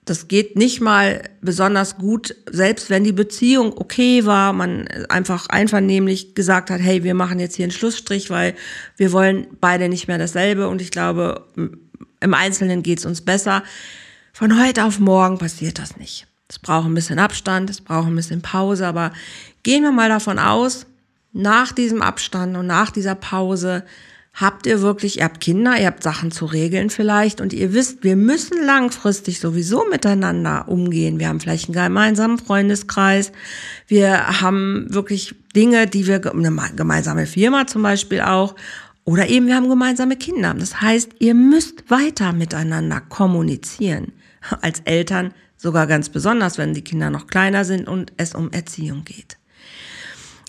Das 0.10 0.28
geht 0.28 0.56
nicht 0.56 0.80
mal 0.80 1.22
besonders 1.42 1.98
gut, 1.98 2.36
selbst 2.50 2.90
wenn 2.90 3.04
die 3.04 3.12
Beziehung 3.12 3.74
okay 3.78 4.26
war, 4.26 4.54
man 4.54 4.88
einfach 5.10 5.48
einvernehmlich 5.50 6.34
gesagt 6.34 6.70
hat, 6.70 6.80
hey, 6.80 7.04
wir 7.04 7.14
machen 7.14 7.40
jetzt 7.40 7.56
hier 7.56 7.66
einen 7.66 7.72
Schlussstrich, 7.72 8.30
weil 8.30 8.56
wir 8.96 9.12
wollen 9.12 9.48
beide 9.60 9.90
nicht 9.90 10.08
mehr 10.08 10.18
dasselbe 10.18 10.70
und 10.70 10.82
ich 10.82 10.92
glaube, 10.92 11.46
im 11.56 12.34
Einzelnen 12.34 12.84
geht's 12.84 13.06
uns 13.06 13.22
besser. 13.22 13.64
Von 14.34 14.62
heute 14.62 14.86
auf 14.86 15.00
morgen 15.00 15.38
passiert 15.38 15.78
das 15.78 15.98
nicht. 15.98 16.26
Es 16.48 16.60
braucht 16.60 16.86
ein 16.86 16.94
bisschen 16.94 17.20
Abstand, 17.20 17.70
es 17.70 17.82
braucht 17.82 18.08
ein 18.08 18.16
bisschen 18.16 18.42
Pause, 18.42 18.88
aber 18.88 19.12
gehen 19.64 19.84
wir 19.84 19.92
mal 19.92 20.10
davon 20.10 20.40
aus, 20.40 20.86
nach 21.34 21.74
diesem 21.74 22.02
Abstand 22.02 22.56
und 22.56 22.68
nach 22.68 22.92
dieser 22.92 23.16
Pause 23.16 23.84
habt 24.40 24.68
ihr 24.68 24.82
wirklich, 24.82 25.18
ihr 25.18 25.24
habt 25.24 25.42
Kinder, 25.42 25.80
ihr 25.80 25.88
habt 25.88 26.04
Sachen 26.04 26.32
zu 26.32 26.46
regeln 26.46 26.92
vielleicht 26.92 27.42
und 27.42 27.54
ihr 27.54 27.74
wisst, 27.74 28.04
wir 28.04 28.16
müssen 28.16 28.64
langfristig 28.64 29.40
sowieso 29.40 29.86
miteinander 29.90 30.70
umgehen. 30.70 31.20
Wir 31.20 31.28
haben 31.28 31.40
vielleicht 31.40 31.66
einen 31.66 31.74
gemeinsamen 31.74 32.38
Freundeskreis, 32.38 33.32
wir 33.88 34.42
haben 34.42 34.86
wirklich 34.90 35.34
Dinge, 35.56 35.88
die 35.88 36.06
wir, 36.06 36.22
eine 36.24 36.72
gemeinsame 36.76 37.26
Firma 37.26 37.66
zum 37.66 37.82
Beispiel 37.82 38.22
auch, 38.22 38.56
oder 39.06 39.28
eben 39.28 39.48
wir 39.48 39.56
haben 39.56 39.70
gemeinsame 39.70 40.18
Kinder. 40.18 40.54
Das 40.54 40.82
heißt, 40.82 41.12
ihr 41.18 41.34
müsst 41.34 41.90
weiter 41.90 42.32
miteinander 42.32 43.02
kommunizieren. 43.02 44.12
Als 44.62 44.82
Eltern 44.82 45.34
sogar 45.56 45.88
ganz 45.88 46.10
besonders, 46.10 46.60
wenn 46.60 46.76
die 46.76 46.84
Kinder 46.84 47.10
noch 47.10 47.26
kleiner 47.26 47.66
sind 47.66 47.88
und 47.88 48.14
es 48.18 48.36
um 48.36 48.52
Erziehung 48.52 49.04
geht. 49.04 49.38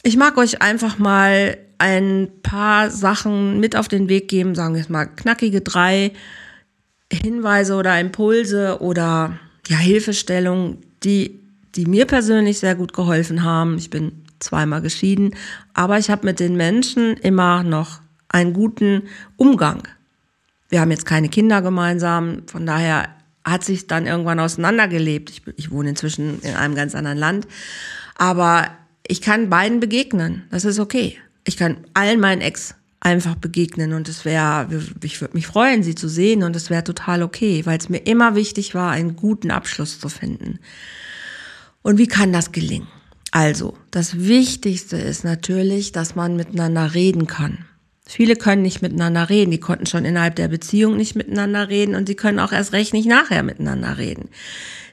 Ich 0.02 0.18
mag 0.18 0.37
euch 0.37 0.61
einfach 0.61 0.99
mal 0.99 1.57
ein 1.78 2.28
paar 2.42 2.90
Sachen 2.90 3.61
mit 3.61 3.76
auf 3.76 3.88
den 3.88 4.08
Weg 4.08 4.28
geben, 4.28 4.54
sagen 4.54 4.75
wir 4.75 4.80
es 4.80 4.88
mal 4.88 5.06
knackige 5.06 5.61
drei 5.61 6.12
Hinweise 7.11 7.75
oder 7.76 7.99
Impulse 7.99 8.80
oder 8.80 9.38
ja, 9.68 9.76
Hilfestellungen, 9.76 10.78
die, 11.04 11.38
die 11.75 11.87
mir 11.87 12.06
persönlich 12.06 12.58
sehr 12.58 12.75
gut 12.75 12.92
geholfen 12.92 13.44
haben. 13.44 13.78
Ich 13.78 13.90
bin 13.90 14.25
zweimal 14.40 14.82
geschieden, 14.82 15.35
aber 15.75 15.99
ich 15.99 16.11
habe 16.11 16.26
mit 16.26 16.40
den 16.40 16.56
Menschen 16.56 17.16
immer 17.16 17.62
noch 17.62 18.00
einen 18.28 18.52
guten 18.52 19.04
Umgang. 19.37 19.82
Wir 20.68 20.80
haben 20.80 20.90
jetzt 20.90 21.06
keine 21.06 21.28
Kinder 21.28 21.62
gemeinsam, 21.62 22.42
von 22.47 22.66
daher 22.66 23.08
hat 23.44 23.64
sich 23.64 23.87
dann 23.87 24.06
irgendwann 24.06 24.40
auseinandergelebt. 24.40 25.30
Ich, 25.30 25.42
ich 25.56 25.70
wohne 25.70 25.90
inzwischen 25.90 26.40
in 26.42 26.54
einem 26.54 26.75
ganz 26.75 26.94
anderen 26.94 27.18
Land, 27.18 27.49
aber 28.16 28.68
ich 29.06 29.23
kann 29.23 29.49
beiden 29.49 29.80
begegnen. 29.80 30.44
Das 30.50 30.66
ist 30.66 30.78
okay. 30.78 31.18
Ich 31.45 31.57
kann 31.57 31.78
allen 31.95 32.21
meinen 32.21 32.40
Ex 32.40 32.75
einfach 33.00 33.37
begegnen 33.37 33.92
und 33.92 34.09
es 34.09 34.25
wäre, 34.25 34.68
ich 35.02 35.21
würde 35.21 35.35
mich 35.35 35.47
freuen, 35.47 35.83
sie 35.83 35.95
zu 35.95 36.09
sehen 36.09 36.42
und 36.42 36.57
es 36.57 36.68
wäre 36.68 36.85
total 36.85 37.23
okay, 37.23 37.64
weil 37.64 37.78
es 37.78 37.88
mir 37.88 37.99
immer 37.99 38.35
wichtig 38.35 38.75
war, 38.75 38.90
einen 38.90 39.16
guten 39.16 39.50
Abschluss 39.50 40.00
zu 40.00 40.09
finden. 40.09 40.59
Und 41.83 41.99
wie 41.99 42.09
kann 42.09 42.33
das 42.33 42.52
gelingen? 42.52 42.88
Also, 43.30 43.76
das 43.90 44.18
Wichtigste 44.18 44.97
ist 44.97 45.23
natürlich, 45.23 45.92
dass 45.92 46.14
man 46.14 46.37
miteinander 46.37 46.95
reden 46.95 47.26
kann. 47.26 47.66
Viele 48.07 48.37
können 48.37 48.62
nicht 48.62 48.80
miteinander 48.80 49.28
reden, 49.28 49.50
die 49.50 49.61
konnten 49.61 49.85
schon 49.85 50.07
innerhalb 50.07 50.35
der 50.37 50.49
Beziehung 50.49 50.97
nicht 50.97 51.14
miteinander 51.14 51.68
reden 51.68 51.95
und 51.95 52.09
sie 52.09 52.14
können 52.14 52.38
auch 52.38 52.52
erst 52.52 52.73
recht 52.73 52.95
nicht 52.95 53.07
nachher 53.07 53.42
miteinander 53.42 53.99
reden. 53.99 54.30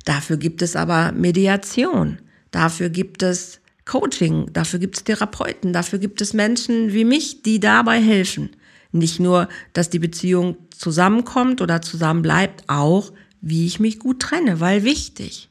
Dafür 0.04 0.36
gibt 0.36 0.62
es 0.62 0.76
aber 0.76 1.14
Mediation. 1.14 2.20
Dafür 2.52 2.90
gibt 2.90 3.24
es 3.24 3.62
Coaching, 3.86 4.52
dafür 4.52 4.80
gibt 4.80 4.98
es 4.98 5.04
Therapeuten, 5.04 5.72
dafür 5.72 6.00
gibt 6.00 6.20
es 6.22 6.34
Menschen 6.34 6.94
wie 6.94 7.06
mich, 7.06 7.44
die 7.44 7.60
dabei 7.60 8.02
helfen. 8.02 8.50
Nicht 8.92 9.20
nur, 9.20 9.48
dass 9.74 9.90
die 9.90 10.00
Beziehung 10.00 10.58
zusammenkommt 10.76 11.62
oder 11.62 11.82
zusammenbleibt, 11.82 12.64
auch 12.68 13.12
wie 13.42 13.68
ich 13.68 13.80
mich 13.80 14.00
gut 14.00 14.22
trenne, 14.22 14.60
weil 14.60 14.84
wichtig. 14.84 15.50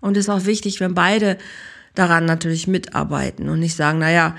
Und 0.00 0.16
es 0.16 0.26
ist 0.26 0.30
auch 0.30 0.46
wichtig, 0.46 0.80
wenn 0.80 0.94
beide 0.94 1.38
daran 1.94 2.24
natürlich 2.24 2.66
mitarbeiten 2.66 3.48
und 3.48 3.60
nicht 3.60 3.76
sagen, 3.76 3.98
naja, 3.98 4.36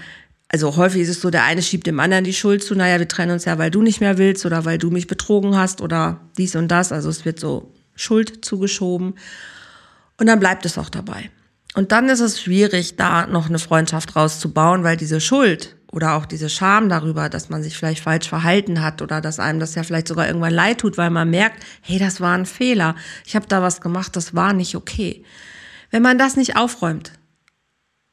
also 0.48 0.76
häufig 0.78 1.02
ist 1.02 1.10
es 1.10 1.22
so, 1.22 1.30
der 1.30 1.44
eine 1.44 1.62
schiebt 1.62 1.88
dem 1.88 2.00
anderen 2.00 2.24
die 2.24 2.34
Schuld 2.34 2.64
zu, 2.64 2.76
naja, 2.76 3.00
wir 3.00 3.08
trennen 3.08 3.32
uns 3.32 3.46
ja, 3.46 3.58
weil 3.58 3.72
du 3.72 3.82
nicht 3.82 4.00
mehr 4.00 4.18
willst 4.18 4.46
oder 4.46 4.64
weil 4.66 4.78
du 4.78 4.92
mich 4.92 5.08
betrogen 5.08 5.56
hast 5.56 5.82
oder 5.82 6.22
dies 6.38 6.56
und 6.56 6.70
das. 6.70 6.92
Also 6.92 7.10
es 7.10 7.26
wird 7.26 7.40
so 7.40 7.74
Schuld 7.96 8.46
zugeschoben. 8.46 9.16
Und 10.18 10.28
dann 10.28 10.40
bleibt 10.40 10.66
es 10.66 10.78
auch 10.78 10.90
dabei. 10.90 11.30
Und 11.76 11.92
dann 11.92 12.08
ist 12.08 12.22
es 12.22 12.42
schwierig, 12.42 12.96
da 12.96 13.28
noch 13.28 13.50
eine 13.50 13.60
Freundschaft 13.60 14.16
rauszubauen, 14.16 14.86
weil 14.86 14.96
diese 14.96 15.20
Schuld 15.20 15.76
oder 15.92 16.14
auch 16.16 16.26
diese 16.26 16.50
Scham 16.50 16.88
darüber, 16.88 17.28
dass 17.28 17.50
man 17.50 17.64
sich 17.64 17.78
vielleicht 17.78 18.02
falsch 18.02 18.30
verhalten 18.30 18.82
hat 18.82 19.02
oder 19.02 19.20
dass 19.20 19.40
einem 19.40 19.60
das 19.60 19.76
ja 19.76 19.84
vielleicht 19.84 20.08
sogar 20.08 20.26
irgendwann 20.26 20.54
leid 20.54 20.80
tut, 20.80 20.98
weil 20.98 21.10
man 21.10 21.30
merkt, 21.30 21.62
hey, 21.82 22.00
das 22.00 22.22
war 22.22 22.34
ein 22.34 22.46
Fehler, 22.46 22.96
ich 23.26 23.36
habe 23.36 23.48
da 23.48 23.62
was 23.62 23.82
gemacht, 23.82 24.16
das 24.16 24.34
war 24.34 24.54
nicht 24.54 24.76
okay. 24.76 25.24
Wenn 25.92 26.02
man 26.02 26.18
das 26.18 26.38
nicht 26.38 26.56
aufräumt, 26.56 27.12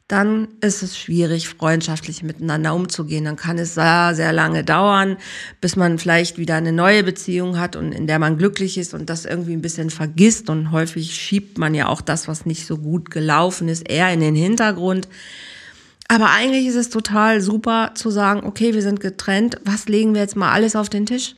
dann 0.09 0.49
ist 0.61 0.82
es 0.82 0.99
schwierig, 0.99 1.49
freundschaftlich 1.49 2.23
miteinander 2.23 2.75
umzugehen. 2.75 3.25
Dann 3.25 3.37
kann 3.37 3.59
es 3.59 3.75
sehr, 3.75 4.12
sehr 4.14 4.32
lange 4.32 4.62
dauern, 4.62 5.16
bis 5.61 5.76
man 5.76 5.99
vielleicht 5.99 6.38
wieder 6.38 6.56
eine 6.56 6.73
neue 6.73 7.02
Beziehung 7.02 7.59
hat 7.59 7.76
und 7.76 7.92
in 7.92 8.06
der 8.06 8.18
man 8.18 8.37
glücklich 8.37 8.76
ist 8.76 8.92
und 8.92 9.09
das 9.09 9.25
irgendwie 9.25 9.54
ein 9.54 9.62
bisschen 9.62 9.90
vergisst. 9.90 10.50
Und 10.50 10.71
häufig 10.71 11.14
schiebt 11.14 11.56
man 11.56 11.75
ja 11.75 11.88
auch 11.88 12.02
das, 12.02 12.28
was 12.28 12.44
nicht 12.44 12.66
so 12.66 12.76
gut 12.76 13.11
gelaufen 13.11 13.68
ist, 13.68 13.88
eher 13.88 14.12
in 14.12 14.21
den 14.21 14.35
Hintergrund. 14.35 15.09
Aber 16.09 16.30
eigentlich 16.30 16.66
ist 16.66 16.76
es 16.76 16.90
total 16.90 17.40
super 17.40 17.92
zu 17.94 18.11
sagen, 18.11 18.44
okay, 18.44 18.75
wir 18.75 18.82
sind 18.82 19.00
getrennt, 19.00 19.59
was 19.64 19.88
legen 19.88 20.12
wir 20.12 20.21
jetzt 20.21 20.37
mal 20.37 20.52
alles 20.52 20.76
auf 20.76 20.90
den 20.90 21.06
Tisch? 21.06 21.37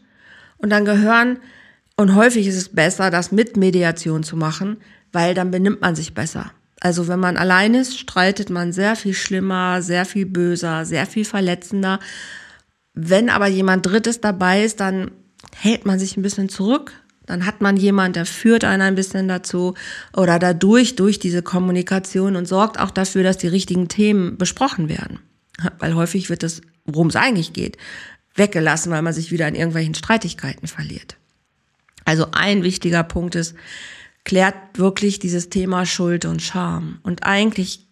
Und 0.58 0.70
dann 0.70 0.84
gehören, 0.84 1.38
und 1.96 2.16
häufig 2.16 2.48
ist 2.48 2.56
es 2.56 2.70
besser, 2.70 3.10
das 3.10 3.30
mit 3.30 3.56
Mediation 3.56 4.24
zu 4.24 4.36
machen, 4.36 4.78
weil 5.12 5.34
dann 5.34 5.52
benimmt 5.52 5.80
man 5.80 5.94
sich 5.94 6.12
besser. 6.12 6.50
Also 6.84 7.08
wenn 7.08 7.18
man 7.18 7.38
allein 7.38 7.72
ist, 7.72 7.98
streitet 7.98 8.50
man 8.50 8.74
sehr 8.74 8.94
viel 8.94 9.14
schlimmer, 9.14 9.80
sehr 9.80 10.04
viel 10.04 10.26
böser, 10.26 10.84
sehr 10.84 11.06
viel 11.06 11.24
verletzender. 11.24 11.98
Wenn 12.92 13.30
aber 13.30 13.46
jemand 13.46 13.86
Drittes 13.86 14.20
dabei 14.20 14.62
ist, 14.64 14.80
dann 14.80 15.10
hält 15.56 15.86
man 15.86 15.98
sich 15.98 16.18
ein 16.18 16.22
bisschen 16.22 16.50
zurück. 16.50 16.92
Dann 17.24 17.46
hat 17.46 17.62
man 17.62 17.78
jemand, 17.78 18.16
der 18.16 18.26
führt 18.26 18.64
einen 18.64 18.82
ein 18.82 18.96
bisschen 18.96 19.28
dazu 19.28 19.72
oder 20.14 20.38
dadurch, 20.38 20.94
durch 20.94 21.18
diese 21.18 21.40
Kommunikation 21.40 22.36
und 22.36 22.44
sorgt 22.44 22.78
auch 22.78 22.90
dafür, 22.90 23.22
dass 23.22 23.38
die 23.38 23.48
richtigen 23.48 23.88
Themen 23.88 24.36
besprochen 24.36 24.90
werden. 24.90 25.20
Weil 25.78 25.94
häufig 25.94 26.28
wird 26.28 26.42
das, 26.42 26.60
worum 26.84 27.06
es 27.06 27.16
eigentlich 27.16 27.54
geht, 27.54 27.78
weggelassen, 28.34 28.92
weil 28.92 29.00
man 29.00 29.14
sich 29.14 29.32
wieder 29.32 29.48
in 29.48 29.54
irgendwelchen 29.54 29.94
Streitigkeiten 29.94 30.68
verliert. 30.68 31.16
Also 32.04 32.26
ein 32.32 32.62
wichtiger 32.62 33.04
Punkt 33.04 33.36
ist, 33.36 33.54
klärt 34.24 34.54
wirklich 34.78 35.18
dieses 35.18 35.50
Thema 35.50 35.86
Schuld 35.86 36.24
und 36.24 36.42
Scham. 36.42 36.98
Und 37.02 37.24
eigentlich, 37.24 37.86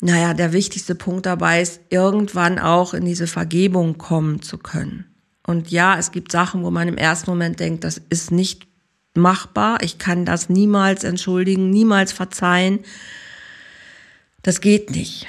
naja, 0.00 0.34
der 0.34 0.52
wichtigste 0.52 0.94
Punkt 0.94 1.26
dabei 1.26 1.60
ist, 1.60 1.80
irgendwann 1.90 2.58
auch 2.58 2.94
in 2.94 3.04
diese 3.04 3.26
Vergebung 3.26 3.98
kommen 3.98 4.42
zu 4.42 4.58
können. 4.58 5.04
Und 5.46 5.70
ja, 5.70 5.98
es 5.98 6.10
gibt 6.10 6.32
Sachen, 6.32 6.62
wo 6.62 6.70
man 6.70 6.88
im 6.88 6.96
ersten 6.96 7.30
Moment 7.30 7.60
denkt, 7.60 7.84
das 7.84 8.00
ist 8.10 8.30
nicht 8.30 8.66
machbar, 9.14 9.82
ich 9.82 9.98
kann 9.98 10.24
das 10.24 10.48
niemals 10.48 11.04
entschuldigen, 11.04 11.70
niemals 11.70 12.12
verzeihen. 12.12 12.80
Das 14.42 14.60
geht 14.60 14.90
nicht. 14.90 15.26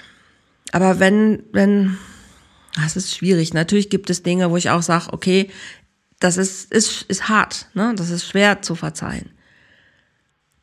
Aber 0.72 1.00
wenn, 1.00 1.44
wenn, 1.52 1.98
das 2.76 2.96
ist 2.96 3.16
schwierig. 3.16 3.54
Natürlich 3.54 3.90
gibt 3.90 4.10
es 4.10 4.24
Dinge, 4.24 4.52
wo 4.52 4.58
ich 4.58 4.70
auch 4.70 4.82
sage, 4.82 5.12
okay, 5.12 5.50
das 6.20 6.38
ist, 6.38 6.72
ist, 6.72 7.04
ist 7.04 7.30
hart, 7.30 7.68
ne? 7.74 7.94
das 7.96 8.10
ist 8.10 8.28
schwer 8.28 8.62
zu 8.62 8.76
verzeihen. 8.76 9.32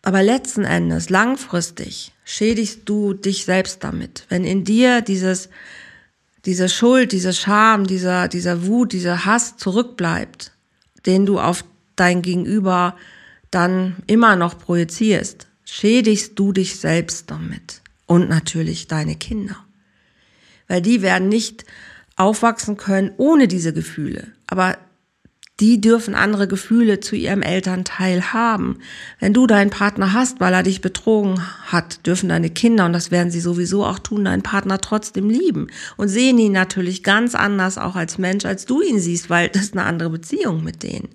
Aber 0.06 0.22
letzten 0.22 0.62
Endes, 0.62 1.10
langfristig, 1.10 2.12
schädigst 2.25 2.82
du 2.84 3.12
dich 3.12 3.44
selbst 3.44 3.82
damit. 3.82 4.25
Wenn 4.28 4.44
in 4.44 4.62
dir 4.62 5.00
dieses, 5.00 5.48
diese 6.44 6.68
Schuld, 6.68 7.10
diese 7.10 7.32
Scham, 7.32 7.88
dieser, 7.88 8.28
dieser 8.28 8.66
Wut, 8.66 8.92
dieser 8.92 9.25
Hass 9.25 9.56
zurückbleibt, 9.56 10.52
den 11.06 11.26
du 11.26 11.40
auf 11.40 11.64
dein 11.96 12.22
Gegenüber 12.22 12.94
dann 13.50 13.96
immer 14.06 14.36
noch 14.36 14.56
projizierst, 14.60 15.48
schädigst 15.64 16.38
du 16.38 16.52
dich 16.52 16.78
selbst 16.78 17.28
damit. 17.28 17.82
Und 18.06 18.28
natürlich 18.28 18.86
deine 18.86 19.16
Kinder. 19.16 19.56
Weil 20.68 20.82
die 20.82 21.02
werden 21.02 21.28
nicht 21.28 21.64
aufwachsen 22.14 22.76
können 22.76 23.10
ohne 23.16 23.48
diese 23.48 23.72
Gefühle. 23.72 24.28
Aber 24.46 24.78
die 25.60 25.80
dürfen 25.80 26.14
andere 26.14 26.48
Gefühle 26.48 27.00
zu 27.00 27.16
ihrem 27.16 27.40
Elternteil 27.40 28.34
haben. 28.34 28.78
Wenn 29.20 29.32
du 29.32 29.46
deinen 29.46 29.70
Partner 29.70 30.12
hast, 30.12 30.38
weil 30.38 30.52
er 30.52 30.62
dich 30.62 30.82
betrogen 30.82 31.40
hat, 31.64 32.06
dürfen 32.06 32.28
deine 32.28 32.50
Kinder, 32.50 32.84
und 32.84 32.92
das 32.92 33.10
werden 33.10 33.30
sie 33.30 33.40
sowieso 33.40 33.84
auch 33.84 33.98
tun, 33.98 34.26
deinen 34.26 34.42
Partner 34.42 34.80
trotzdem 34.80 35.30
lieben 35.30 35.68
und 35.96 36.08
sehen 36.08 36.38
ihn 36.38 36.52
natürlich 36.52 37.02
ganz 37.02 37.34
anders 37.34 37.78
auch 37.78 37.96
als 37.96 38.18
Mensch, 38.18 38.44
als 38.44 38.66
du 38.66 38.82
ihn 38.82 39.00
siehst, 39.00 39.30
weil 39.30 39.48
das 39.48 39.62
ist 39.62 39.76
eine 39.76 39.84
andere 39.84 40.10
Beziehung 40.10 40.62
mit 40.62 40.82
denen. 40.82 41.08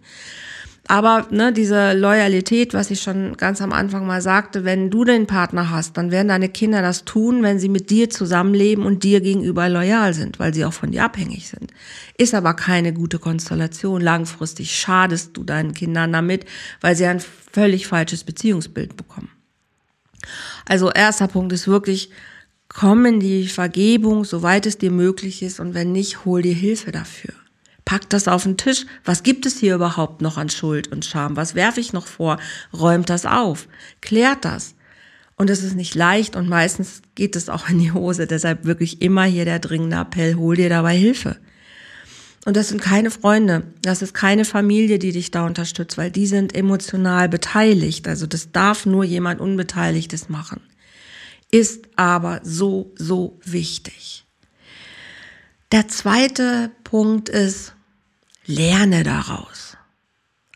Aber 0.91 1.25
ne, 1.29 1.53
diese 1.53 1.93
Loyalität, 1.93 2.73
was 2.73 2.91
ich 2.91 3.01
schon 3.01 3.37
ganz 3.37 3.61
am 3.61 3.71
Anfang 3.71 4.05
mal 4.05 4.21
sagte, 4.21 4.65
wenn 4.65 4.89
du 4.89 5.05
den 5.05 5.25
Partner 5.25 5.69
hast, 5.69 5.95
dann 5.95 6.11
werden 6.11 6.27
deine 6.27 6.49
Kinder 6.49 6.81
das 6.81 7.05
tun, 7.05 7.43
wenn 7.43 7.59
sie 7.59 7.69
mit 7.69 7.89
dir 7.89 8.09
zusammenleben 8.09 8.85
und 8.85 9.05
dir 9.05 9.21
gegenüber 9.21 9.69
loyal 9.69 10.13
sind, 10.13 10.37
weil 10.37 10.53
sie 10.53 10.65
auch 10.65 10.73
von 10.73 10.91
dir 10.91 11.05
abhängig 11.05 11.47
sind. 11.47 11.71
Ist 12.17 12.33
aber 12.33 12.55
keine 12.55 12.91
gute 12.91 13.19
Konstellation. 13.19 14.01
Langfristig 14.01 14.77
schadest 14.77 15.37
du 15.37 15.45
deinen 15.45 15.73
Kindern 15.73 16.11
damit, 16.11 16.43
weil 16.81 16.97
sie 16.97 17.05
ein 17.05 17.21
völlig 17.21 17.87
falsches 17.87 18.25
Beziehungsbild 18.25 18.97
bekommen. 18.97 19.29
Also 20.67 20.91
erster 20.91 21.29
Punkt 21.29 21.53
ist 21.53 21.69
wirklich, 21.69 22.09
komm 22.67 23.05
in 23.05 23.21
die 23.21 23.47
Vergebung, 23.47 24.25
soweit 24.25 24.65
es 24.65 24.77
dir 24.77 24.91
möglich 24.91 25.41
ist 25.41 25.61
und 25.61 25.73
wenn 25.73 25.93
nicht, 25.93 26.25
hol 26.25 26.41
dir 26.41 26.53
Hilfe 26.53 26.91
dafür. 26.91 27.31
Packt 27.91 28.13
das 28.13 28.29
auf 28.29 28.43
den 28.43 28.55
Tisch. 28.55 28.85
Was 29.03 29.21
gibt 29.21 29.45
es 29.45 29.57
hier 29.59 29.75
überhaupt 29.75 30.21
noch 30.21 30.37
an 30.37 30.49
Schuld 30.49 30.87
und 30.93 31.03
Scham? 31.03 31.35
Was 31.35 31.55
werfe 31.55 31.81
ich 31.81 31.91
noch 31.91 32.07
vor? 32.07 32.39
Räumt 32.71 33.09
das 33.09 33.25
auf. 33.25 33.67
Klärt 33.99 34.45
das. 34.45 34.75
Und 35.35 35.49
es 35.49 35.61
ist 35.61 35.75
nicht 35.75 35.93
leicht 35.93 36.37
und 36.37 36.47
meistens 36.47 37.01
geht 37.15 37.35
es 37.35 37.49
auch 37.49 37.67
in 37.67 37.79
die 37.79 37.91
Hose. 37.91 38.27
Deshalb 38.27 38.63
wirklich 38.63 39.01
immer 39.01 39.25
hier 39.25 39.43
der 39.43 39.59
dringende 39.59 39.97
Appell, 39.97 40.35
hol 40.35 40.55
dir 40.55 40.69
dabei 40.69 40.95
Hilfe. 40.95 41.35
Und 42.45 42.55
das 42.55 42.69
sind 42.69 42.81
keine 42.81 43.11
Freunde, 43.11 43.63
das 43.81 44.01
ist 44.01 44.13
keine 44.13 44.45
Familie, 44.45 44.97
die 44.97 45.11
dich 45.11 45.29
da 45.29 45.45
unterstützt, 45.45 45.97
weil 45.97 46.11
die 46.11 46.27
sind 46.27 46.55
emotional 46.55 47.27
beteiligt. 47.27 48.07
Also 48.07 48.25
das 48.25 48.53
darf 48.53 48.85
nur 48.85 49.03
jemand 49.03 49.41
Unbeteiligtes 49.41 50.29
machen. 50.29 50.61
Ist 51.51 51.89
aber 51.97 52.39
so, 52.41 52.93
so 52.95 53.37
wichtig. 53.43 54.23
Der 55.73 55.89
zweite 55.89 56.71
Punkt 56.85 57.27
ist, 57.27 57.73
lerne 58.51 59.03
daraus. 59.03 59.77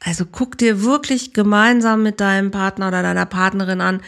Also 0.01 0.25
guck 0.25 0.57
dir 0.57 0.83
wirklich 0.83 1.33
gemeinsam 1.33 2.03
mit 2.03 2.19
deinem 2.19 2.51
Partner 2.51 2.89
oder 2.89 3.01
deiner 3.01 3.25
Partnerin 3.25 3.81
an, 3.81 4.01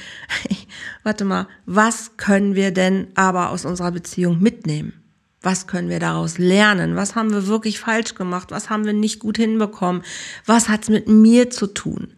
warte 1.03 1.25
mal, 1.25 1.47
was 1.65 2.17
können 2.17 2.53
wir 2.53 2.71
denn 2.71 3.07
aber 3.15 3.49
aus 3.49 3.65
unserer 3.65 3.91
Beziehung 3.91 4.39
mitnehmen? 4.39 4.93
Was 5.41 5.65
können 5.65 5.89
wir 5.89 5.99
daraus 5.99 6.37
lernen? 6.37 6.95
Was 6.95 7.15
haben 7.15 7.31
wir 7.31 7.47
wirklich 7.47 7.79
falsch 7.79 8.15
gemacht? 8.15 8.51
Was 8.51 8.69
haben 8.69 8.85
wir 8.85 8.93
nicht 8.93 9.19
gut 9.19 9.37
hinbekommen? 9.37 10.03
Was 10.45 10.67
hat's 10.67 10.89
mit 10.89 11.07
mir 11.07 11.49
zu 11.49 11.67
tun? 11.67 12.13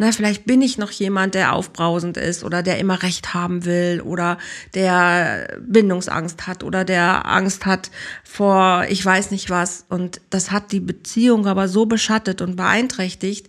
Na, 0.00 0.12
vielleicht 0.12 0.46
bin 0.46 0.62
ich 0.62 0.78
noch 0.78 0.92
jemand, 0.92 1.34
der 1.34 1.52
aufbrausend 1.52 2.16
ist 2.16 2.42
oder 2.42 2.62
der 2.62 2.78
immer 2.78 3.02
Recht 3.02 3.34
haben 3.34 3.66
will 3.66 4.00
oder 4.00 4.38
der 4.72 5.58
Bindungsangst 5.60 6.46
hat 6.46 6.64
oder 6.64 6.86
der 6.86 7.26
Angst 7.26 7.66
hat 7.66 7.90
vor 8.24 8.86
ich 8.88 9.04
weiß 9.04 9.30
nicht 9.30 9.50
was. 9.50 9.84
Und 9.90 10.22
das 10.30 10.50
hat 10.52 10.72
die 10.72 10.80
Beziehung 10.80 11.46
aber 11.46 11.68
so 11.68 11.84
beschattet 11.84 12.40
und 12.40 12.56
beeinträchtigt, 12.56 13.48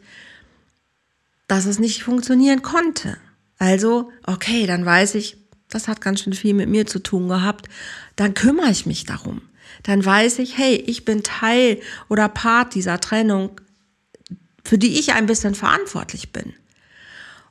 dass 1.48 1.66
es 1.66 1.80
nicht 1.80 2.04
funktionieren 2.04 2.62
konnte. 2.62 3.16
Also, 3.58 4.12
okay, 4.28 4.66
dann 4.68 4.86
weiß 4.86 5.16
ich, 5.16 5.38
das 5.70 5.88
hat 5.88 6.02
ganz 6.02 6.20
schön 6.20 6.34
viel 6.34 6.54
mit 6.54 6.68
mir 6.68 6.86
zu 6.86 7.00
tun 7.00 7.30
gehabt, 7.30 7.70
dann 8.18 8.34
kümmere 8.34 8.72
ich 8.72 8.86
mich 8.86 9.06
darum. 9.06 9.42
Dann 9.84 10.04
weiß 10.04 10.40
ich, 10.40 10.58
hey, 10.58 10.76
ich 10.76 11.06
bin 11.06 11.24
Teil 11.24 11.80
oder 12.10 12.28
Part 12.28 12.76
dieser 12.76 13.00
Trennung, 13.00 13.52
für 14.64 14.78
die 14.78 15.00
ich 15.00 15.14
ein 15.14 15.26
bisschen 15.26 15.56
verantwortlich 15.56 16.32
bin. 16.32 16.54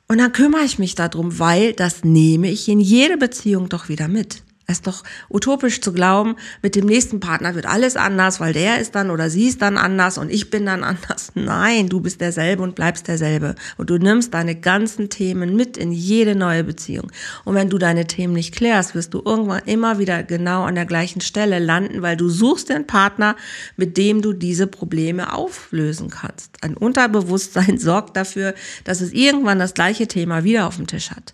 Und 0.07 0.17
dann 0.17 0.33
kümmere 0.33 0.63
ich 0.63 0.77
mich 0.77 0.95
darum, 0.95 1.39
weil 1.39 1.73
das 1.73 2.03
nehme 2.03 2.49
ich 2.49 2.67
in 2.67 2.79
jede 2.79 3.17
Beziehung 3.17 3.69
doch 3.69 3.87
wieder 3.87 4.07
mit. 4.07 4.43
Es 4.71 4.77
ist 4.77 4.87
doch 4.87 5.03
utopisch 5.29 5.81
zu 5.81 5.91
glauben, 5.91 6.35
mit 6.61 6.75
dem 6.75 6.85
nächsten 6.85 7.19
Partner 7.19 7.55
wird 7.55 7.65
alles 7.65 7.97
anders, 7.97 8.39
weil 8.39 8.53
der 8.53 8.79
ist 8.79 8.95
dann 8.95 9.09
oder 9.09 9.29
sie 9.29 9.47
ist 9.47 9.61
dann 9.61 9.77
anders 9.77 10.17
und 10.17 10.31
ich 10.31 10.49
bin 10.49 10.65
dann 10.65 10.83
anders. 10.91 11.31
Nein, 11.35 11.89
du 11.89 11.99
bist 11.99 12.21
derselbe 12.21 12.63
und 12.63 12.75
bleibst 12.75 13.07
derselbe. 13.07 13.55
Und 13.77 13.89
du 13.89 13.97
nimmst 13.97 14.33
deine 14.33 14.55
ganzen 14.55 15.09
Themen 15.09 15.55
mit 15.55 15.77
in 15.77 15.91
jede 15.91 16.35
neue 16.35 16.63
Beziehung. 16.63 17.11
Und 17.43 17.55
wenn 17.55 17.69
du 17.69 17.77
deine 17.77 18.07
Themen 18.07 18.33
nicht 18.33 18.55
klärst, 18.55 18.95
wirst 18.95 19.13
du 19.13 19.21
irgendwann 19.23 19.63
immer 19.65 19.99
wieder 19.99 20.23
genau 20.23 20.63
an 20.63 20.75
der 20.75 20.85
gleichen 20.85 21.21
Stelle 21.21 21.59
landen, 21.59 22.01
weil 22.01 22.15
du 22.15 22.29
suchst 22.29 22.69
den 22.69 22.87
Partner, 22.87 23.35
mit 23.75 23.97
dem 23.97 24.21
du 24.21 24.31
diese 24.33 24.67
Probleme 24.67 25.33
auflösen 25.33 26.09
kannst. 26.09 26.63
Ein 26.63 26.77
Unterbewusstsein 26.77 27.77
sorgt 27.77 28.15
dafür, 28.15 28.53
dass 28.85 29.01
es 29.01 29.11
irgendwann 29.11 29.59
das 29.59 29.73
gleiche 29.73 30.07
Thema 30.07 30.43
wieder 30.45 30.67
auf 30.67 30.77
dem 30.77 30.87
Tisch 30.87 31.11
hat. 31.11 31.33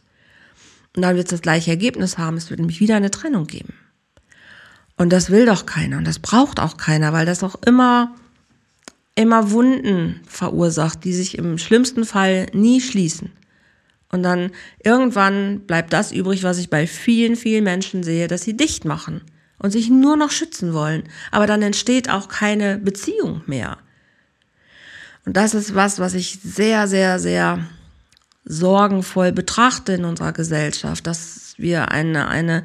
Und 0.97 1.03
dann 1.03 1.15
wird 1.15 1.27
es 1.27 1.31
das 1.31 1.43
gleiche 1.43 1.69
Ergebnis 1.69 2.17
haben. 2.17 2.37
Es 2.37 2.49
wird 2.49 2.59
nämlich 2.59 2.79
wieder 2.79 2.95
eine 2.95 3.11
Trennung 3.11 3.45
geben. 3.45 3.75
Und 4.97 5.13
das 5.13 5.29
will 5.29 5.45
doch 5.45 5.67
keiner. 5.67 5.99
Und 5.99 6.07
das 6.07 6.17
braucht 6.17 6.59
auch 6.59 6.75
keiner, 6.75 7.13
weil 7.13 7.27
das 7.27 7.43
auch 7.43 7.53
immer, 7.67 8.15
immer 9.13 9.51
Wunden 9.51 10.21
verursacht, 10.27 11.03
die 11.03 11.13
sich 11.13 11.37
im 11.37 11.59
schlimmsten 11.59 12.03
Fall 12.03 12.47
nie 12.51 12.81
schließen. 12.81 13.31
Und 14.09 14.23
dann 14.23 14.49
irgendwann 14.83 15.59
bleibt 15.67 15.93
das 15.93 16.11
übrig, 16.11 16.41
was 16.41 16.57
ich 16.57 16.71
bei 16.71 16.87
vielen, 16.87 17.35
vielen 17.35 17.63
Menschen 17.63 18.01
sehe, 18.01 18.27
dass 18.27 18.41
sie 18.41 18.57
dicht 18.57 18.83
machen 18.83 19.21
und 19.59 19.69
sich 19.69 19.91
nur 19.91 20.17
noch 20.17 20.31
schützen 20.31 20.73
wollen. 20.73 21.03
Aber 21.29 21.45
dann 21.45 21.61
entsteht 21.61 22.09
auch 22.09 22.27
keine 22.27 22.79
Beziehung 22.79 23.43
mehr. 23.45 23.77
Und 25.27 25.37
das 25.37 25.53
ist 25.53 25.75
was, 25.75 25.99
was 25.99 26.15
ich 26.15 26.39
sehr, 26.41 26.87
sehr, 26.87 27.19
sehr 27.19 27.59
sorgenvoll 28.47 29.31
betrachte 29.31 29.93
in 29.93 30.05
unserer 30.05 30.31
Gesellschaft, 30.31 31.05
dass 31.05 31.53
wir 31.57 31.91
eine, 31.91 32.27
eine 32.27 32.63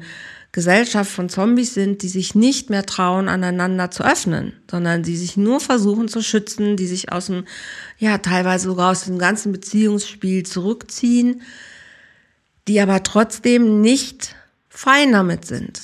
Gesellschaft 0.53 1.11
von 1.11 1.29
Zombies 1.29 1.73
sind, 1.73 2.03
die 2.03 2.09
sich 2.09 2.35
nicht 2.35 2.69
mehr 2.69 2.85
trauen, 2.85 3.27
aneinander 3.27 3.91
zu 3.91 4.03
öffnen, 4.03 4.53
sondern 4.69 5.03
die 5.03 5.17
sich 5.17 5.35
nur 5.35 5.59
versuchen 5.59 6.07
zu 6.07 6.21
schützen, 6.21 6.77
die 6.77 6.85
sich 6.85 7.11
aus 7.11 7.25
dem, 7.25 7.45
ja, 7.97 8.19
teilweise 8.19 8.65
sogar 8.65 8.91
aus 8.91 9.05
dem 9.05 9.17
ganzen 9.17 9.51
Beziehungsspiel 9.51 10.43
zurückziehen, 10.43 11.41
die 12.67 12.79
aber 12.79 13.03
trotzdem 13.03 13.81
nicht 13.81 14.35
fein 14.69 15.11
damit 15.11 15.45
sind. 15.45 15.81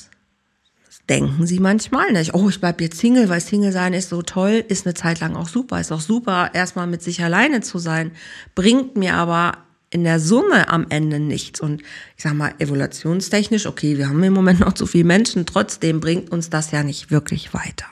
Das 0.86 1.00
denken 1.10 1.48
sie 1.48 1.60
manchmal 1.60 2.12
nicht. 2.12 2.36
Oh, 2.36 2.48
ich 2.48 2.62
bleib 2.62 2.80
jetzt 2.80 3.00
Single, 3.00 3.28
weil 3.28 3.42
Single 3.42 3.72
sein 3.72 3.94
ist 3.94 4.10
so 4.10 4.22
toll, 4.22 4.64
ist 4.68 4.86
eine 4.86 4.94
Zeit 4.94 5.20
lang 5.20 5.36
auch 5.36 5.50
super, 5.50 5.82
ist 5.82 5.92
auch 5.92 6.00
super, 6.00 6.52
erstmal 6.54 6.86
mit 6.86 7.02
sich 7.02 7.24
alleine 7.24 7.62
zu 7.62 7.80
sein, 7.80 8.12
bringt 8.54 8.96
mir 8.96 9.16
aber 9.16 9.58
in 9.90 10.04
der 10.04 10.20
Summe 10.20 10.70
am 10.70 10.86
Ende 10.90 11.20
nichts. 11.20 11.62
Und 11.62 11.82
ich 12.16 12.24
sag 12.24 12.34
mal, 12.34 12.54
evolutionstechnisch, 12.60 13.66
okay, 13.66 13.98
wir 13.98 14.10
haben 14.10 14.24
im 14.24 14.34
Moment 14.34 14.60
noch 14.60 14.74
zu 14.74 14.86
viele 14.86 15.06
Menschen, 15.06 15.46
trotzdem 15.46 16.00
bringt 16.00 16.32
uns 16.32 16.50
das 16.50 16.72
ja 16.72 16.84
nicht 16.84 17.12
wirklich 17.12 17.54
weiter. 17.54 17.88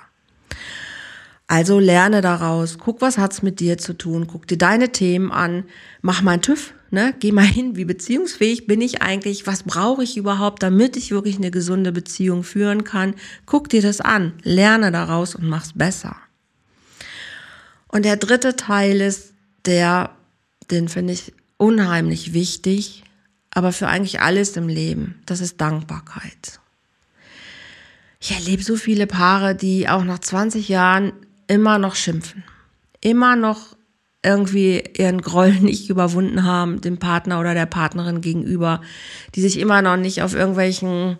Also 1.47 1.79
lerne 1.79 2.19
daraus, 2.19 2.77
guck, 2.77 3.01
was 3.01 3.17
hat's 3.17 3.41
mit 3.41 3.61
dir 3.61 3.77
zu 3.77 3.93
tun, 3.93 4.27
guck 4.27 4.47
dir 4.47 4.57
deine 4.57 4.91
Themen 4.91 5.31
an, 5.31 5.63
mach 6.01 6.21
mal 6.21 6.33
einen 6.33 6.41
TÜV, 6.41 6.73
ne? 6.91 7.15
Geh 7.21 7.31
mal 7.31 7.45
hin, 7.45 7.77
wie 7.77 7.85
beziehungsfähig 7.85 8.67
bin 8.67 8.81
ich 8.81 9.01
eigentlich, 9.01 9.47
was 9.47 9.63
brauche 9.63 10.03
ich 10.03 10.17
überhaupt, 10.17 10.61
damit 10.61 10.97
ich 10.97 11.11
wirklich 11.11 11.37
eine 11.37 11.49
gesunde 11.49 11.93
Beziehung 11.93 12.43
führen 12.43 12.83
kann. 12.83 13.15
Guck 13.45 13.69
dir 13.69 13.81
das 13.81 14.01
an, 14.01 14.33
lerne 14.43 14.91
daraus 14.91 15.35
und 15.35 15.47
mach's 15.47 15.71
besser. 15.73 16.17
Und 17.87 18.03
der 18.03 18.17
dritte 18.17 18.57
Teil 18.57 18.99
ist 18.99 19.33
der, 19.65 20.09
den 20.69 20.89
finde 20.89 21.13
ich 21.13 21.33
unheimlich 21.57 22.33
wichtig, 22.33 23.03
aber 23.51 23.71
für 23.71 23.87
eigentlich 23.87 24.21
alles 24.21 24.55
im 24.57 24.67
Leben. 24.67 25.21
Das 25.25 25.41
ist 25.41 25.59
Dankbarkeit. 25.59 26.59
Ich 28.19 28.31
erlebe 28.31 28.63
so 28.63 28.75
viele 28.75 29.07
Paare, 29.07 29.55
die 29.55 29.89
auch 29.89 30.03
nach 30.03 30.19
20 30.19 30.69
Jahren 30.69 31.13
immer 31.47 31.77
noch 31.77 31.95
schimpfen, 31.95 32.43
immer 33.01 33.35
noch 33.35 33.75
irgendwie 34.23 34.83
ihren 34.97 35.21
Groll 35.21 35.53
nicht 35.61 35.89
überwunden 35.89 36.43
haben, 36.43 36.81
dem 36.81 36.97
Partner 36.97 37.39
oder 37.39 37.53
der 37.53 37.67
Partnerin 37.67 38.21
gegenüber, 38.21 38.81
die 39.35 39.41
sich 39.41 39.59
immer 39.59 39.81
noch 39.81 39.97
nicht 39.97 40.21
auf 40.21 40.33
irgendwelchen 40.33 41.17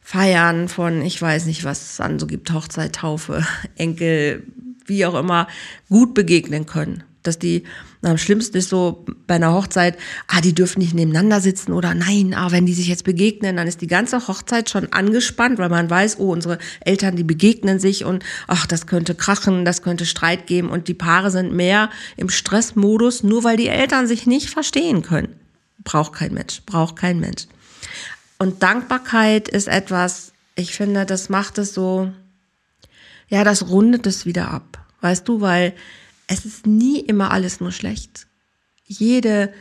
Feiern 0.00 0.68
von, 0.68 1.02
ich 1.02 1.20
weiß 1.20 1.46
nicht, 1.46 1.64
was 1.64 1.92
es 1.92 2.00
an 2.00 2.18
so 2.18 2.26
gibt, 2.26 2.52
Hochzeit, 2.52 2.96
Taufe, 2.96 3.46
Enkel, 3.76 4.44
wie 4.86 5.04
auch 5.06 5.14
immer, 5.14 5.46
gut 5.88 6.14
begegnen 6.14 6.66
können 6.66 7.04
dass 7.22 7.38
die, 7.38 7.64
am 8.02 8.16
schlimmsten 8.16 8.56
ist 8.56 8.70
so 8.70 9.04
bei 9.26 9.34
einer 9.34 9.52
Hochzeit, 9.52 9.98
ah, 10.26 10.40
die 10.40 10.54
dürfen 10.54 10.78
nicht 10.80 10.94
nebeneinander 10.94 11.40
sitzen 11.40 11.72
oder 11.72 11.94
nein, 11.94 12.32
ah, 12.34 12.50
wenn 12.50 12.64
die 12.64 12.72
sich 12.72 12.88
jetzt 12.88 13.04
begegnen, 13.04 13.56
dann 13.56 13.68
ist 13.68 13.82
die 13.82 13.86
ganze 13.86 14.26
Hochzeit 14.26 14.70
schon 14.70 14.90
angespannt, 14.92 15.58
weil 15.58 15.68
man 15.68 15.90
weiß, 15.90 16.18
oh, 16.18 16.32
unsere 16.32 16.58
Eltern, 16.80 17.16
die 17.16 17.24
begegnen 17.24 17.78
sich 17.78 18.04
und 18.04 18.24
ach, 18.46 18.66
das 18.66 18.86
könnte 18.86 19.14
krachen, 19.14 19.66
das 19.66 19.82
könnte 19.82 20.06
Streit 20.06 20.46
geben 20.46 20.70
und 20.70 20.88
die 20.88 20.94
Paare 20.94 21.30
sind 21.30 21.52
mehr 21.52 21.90
im 22.16 22.30
Stressmodus, 22.30 23.22
nur 23.22 23.44
weil 23.44 23.58
die 23.58 23.68
Eltern 23.68 24.06
sich 24.06 24.26
nicht 24.26 24.48
verstehen 24.48 25.02
können. 25.02 25.38
Braucht 25.84 26.14
kein 26.14 26.32
Mensch, 26.32 26.62
braucht 26.64 26.96
kein 26.96 27.20
Mensch. 27.20 27.46
Und 28.38 28.62
Dankbarkeit 28.62 29.48
ist 29.48 29.68
etwas, 29.68 30.32
ich 30.54 30.74
finde, 30.74 31.04
das 31.04 31.28
macht 31.28 31.58
es 31.58 31.74
so, 31.74 32.10
ja, 33.28 33.44
das 33.44 33.68
rundet 33.68 34.06
es 34.06 34.24
wieder 34.24 34.50
ab. 34.50 34.78
Weißt 35.02 35.28
du, 35.28 35.40
weil 35.40 35.74
es 36.30 36.44
ist 36.44 36.64
nie 36.64 37.00
immer 37.00 37.32
alles 37.32 37.60
nur 37.60 37.72
schlecht. 37.72 38.28
Jede 38.84 39.52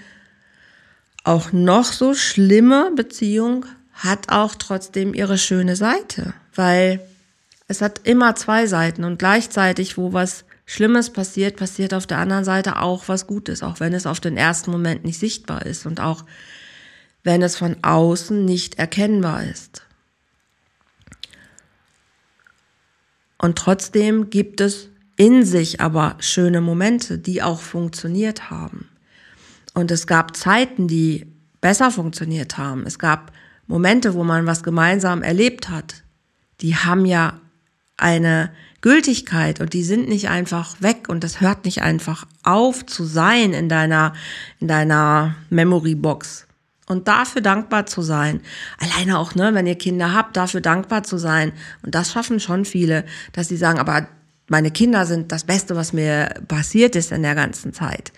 auch 1.23 1.51
noch 1.51 1.91
so 1.91 2.13
schlimme 2.13 2.91
Beziehung 2.95 3.65
hat 3.91 4.29
auch 4.31 4.53
trotzdem 4.53 5.15
ihre 5.15 5.39
schöne 5.39 5.75
Seite, 5.75 6.33
weil 6.53 7.01
es 7.67 7.81
hat 7.81 8.01
immer 8.03 8.35
zwei 8.35 8.67
Seiten 8.67 9.03
und 9.03 9.17
gleichzeitig, 9.17 9.97
wo 9.97 10.13
was 10.13 10.45
Schlimmes 10.67 11.09
passiert, 11.09 11.57
passiert 11.57 11.95
auf 11.95 12.05
der 12.05 12.19
anderen 12.19 12.45
Seite 12.45 12.79
auch 12.79 13.07
was 13.07 13.25
Gutes, 13.25 13.63
auch 13.63 13.79
wenn 13.79 13.93
es 13.93 14.05
auf 14.05 14.19
den 14.19 14.37
ersten 14.37 14.69
Moment 14.69 15.03
nicht 15.03 15.19
sichtbar 15.19 15.65
ist 15.65 15.87
und 15.87 15.99
auch 15.99 16.23
wenn 17.23 17.41
es 17.41 17.57
von 17.57 17.77
außen 17.81 18.45
nicht 18.45 18.77
erkennbar 18.77 19.43
ist. 19.43 19.81
Und 23.39 23.57
trotzdem 23.57 24.29
gibt 24.29 24.61
es 24.61 24.89
in 25.19 25.43
sich 25.43 25.81
aber 25.81 26.15
schöne 26.19 26.61
Momente, 26.61 27.17
die 27.17 27.43
auch 27.43 27.59
funktioniert 27.59 28.49
haben. 28.49 28.87
Und 29.73 29.91
es 29.91 30.07
gab 30.07 30.37
Zeiten, 30.37 30.87
die 30.87 31.27
besser 31.59 31.91
funktioniert 31.91 32.57
haben. 32.57 32.85
Es 32.85 32.99
gab 32.99 33.33
Momente, 33.67 34.13
wo 34.13 34.23
man 34.23 34.45
was 34.45 34.63
gemeinsam 34.63 35.21
erlebt 35.21 35.69
hat. 35.69 36.03
Die 36.61 36.77
haben 36.77 37.05
ja 37.05 37.33
eine 37.97 38.51
Gültigkeit 38.79 39.59
und 39.59 39.73
die 39.73 39.83
sind 39.83 40.07
nicht 40.07 40.29
einfach 40.29 40.81
weg 40.81 41.09
und 41.09 41.21
das 41.25 41.41
hört 41.41 41.65
nicht 41.65 41.81
einfach 41.81 42.25
auf 42.43 42.85
zu 42.85 43.03
sein 43.03 43.51
in 43.51 43.67
deiner, 43.67 44.13
in 44.61 44.69
deiner 44.69 45.35
Memory 45.49 45.95
Box. 45.95 46.47
Und 46.87 47.09
dafür 47.09 47.41
dankbar 47.41 47.87
zu 47.87 48.01
sein. 48.01 48.39
Alleine 48.77 49.19
auch, 49.19 49.35
ne, 49.35 49.53
wenn 49.53 49.67
ihr 49.67 49.75
Kinder 49.75 50.13
habt, 50.13 50.37
dafür 50.37 50.61
dankbar 50.61 51.03
zu 51.03 51.17
sein. 51.17 51.51
Und 51.83 51.93
das 51.93 52.13
schaffen 52.13 52.39
schon 52.39 52.63
viele, 52.63 53.03
dass 53.33 53.49
sie 53.49 53.57
sagen, 53.57 53.79
aber 53.79 54.07
meine 54.49 54.71
Kinder 54.71 55.05
sind 55.05 55.31
das 55.31 55.43
Beste, 55.43 55.75
was 55.75 55.93
mir 55.93 56.33
passiert 56.47 56.95
ist 56.95 57.11
in 57.11 57.23
der 57.23 57.35
ganzen 57.35 57.73
Zeit. 57.73 58.11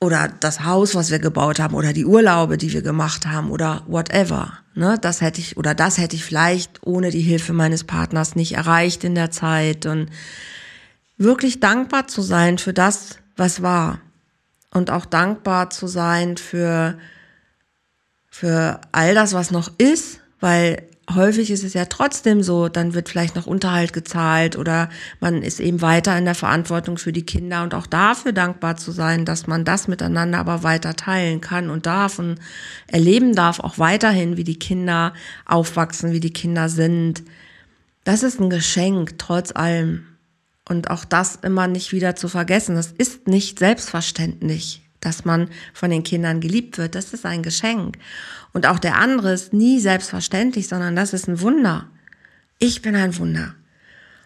Oder 0.00 0.28
das 0.28 0.64
Haus, 0.64 0.94
was 0.94 1.10
wir 1.10 1.18
gebaut 1.18 1.58
haben 1.58 1.74
oder 1.74 1.92
die 1.92 2.06
Urlaube, 2.06 2.56
die 2.56 2.72
wir 2.72 2.82
gemacht 2.82 3.26
haben 3.26 3.50
oder 3.50 3.82
whatever. 3.86 4.58
Ne, 4.74 4.96
das 5.00 5.20
hätte 5.20 5.40
ich 5.40 5.56
oder 5.56 5.74
das 5.74 5.98
hätte 5.98 6.14
ich 6.14 6.24
vielleicht 6.24 6.86
ohne 6.86 7.10
die 7.10 7.20
Hilfe 7.20 7.52
meines 7.52 7.82
Partners 7.82 8.36
nicht 8.36 8.52
erreicht 8.52 9.02
in 9.02 9.16
der 9.16 9.32
Zeit. 9.32 9.86
Und 9.86 10.08
wirklich 11.16 11.58
dankbar 11.58 12.06
zu 12.06 12.22
sein 12.22 12.58
für 12.58 12.72
das, 12.72 13.18
was 13.36 13.60
war. 13.60 14.00
Und 14.72 14.90
auch 14.90 15.04
dankbar 15.04 15.70
zu 15.70 15.88
sein 15.88 16.36
für 16.36 16.96
für 18.30 18.80
all 18.92 19.14
das, 19.14 19.32
was 19.32 19.50
noch 19.50 19.72
ist, 19.78 20.20
weil 20.38 20.88
häufig 21.14 21.50
ist 21.50 21.64
es 21.64 21.74
ja 21.74 21.86
trotzdem 21.86 22.42
so, 22.42 22.68
dann 22.68 22.94
wird 22.94 23.08
vielleicht 23.08 23.34
noch 23.34 23.46
Unterhalt 23.46 23.92
gezahlt 23.92 24.56
oder 24.56 24.88
man 25.20 25.42
ist 25.42 25.60
eben 25.60 25.80
weiter 25.80 26.16
in 26.18 26.24
der 26.24 26.34
Verantwortung 26.34 26.98
für 26.98 27.12
die 27.12 27.24
Kinder 27.24 27.62
und 27.62 27.74
auch 27.74 27.86
dafür 27.86 28.32
dankbar 28.32 28.76
zu 28.76 28.92
sein, 28.92 29.24
dass 29.24 29.46
man 29.46 29.64
das 29.64 29.88
miteinander 29.88 30.38
aber 30.38 30.62
weiter 30.62 30.94
teilen 30.94 31.40
kann 31.40 31.70
und 31.70 31.86
darf 31.86 32.18
und 32.18 32.38
erleben 32.86 33.34
darf 33.34 33.60
auch 33.60 33.78
weiterhin, 33.78 34.36
wie 34.36 34.44
die 34.44 34.58
Kinder 34.58 35.14
aufwachsen, 35.46 36.12
wie 36.12 36.20
die 36.20 36.32
Kinder 36.32 36.68
sind. 36.68 37.22
Das 38.04 38.22
ist 38.22 38.40
ein 38.40 38.50
Geschenk, 38.50 39.18
trotz 39.18 39.52
allem. 39.52 40.04
Und 40.68 40.90
auch 40.90 41.06
das 41.06 41.36
immer 41.36 41.66
nicht 41.66 41.92
wieder 41.92 42.14
zu 42.14 42.28
vergessen. 42.28 42.74
Das 42.74 42.92
ist 42.92 43.26
nicht 43.26 43.58
selbstverständlich 43.58 44.87
dass 45.00 45.24
man 45.24 45.48
von 45.72 45.90
den 45.90 46.02
Kindern 46.02 46.40
geliebt 46.40 46.78
wird, 46.78 46.94
das 46.94 47.12
ist 47.12 47.24
ein 47.24 47.42
Geschenk. 47.42 47.98
Und 48.52 48.66
auch 48.66 48.78
der 48.78 48.96
andere 48.96 49.32
ist 49.32 49.52
nie 49.52 49.80
selbstverständlich, 49.80 50.68
sondern 50.68 50.96
das 50.96 51.12
ist 51.12 51.28
ein 51.28 51.40
Wunder. 51.40 51.88
Ich 52.58 52.82
bin 52.82 52.96
ein 52.96 53.16
Wunder. 53.18 53.54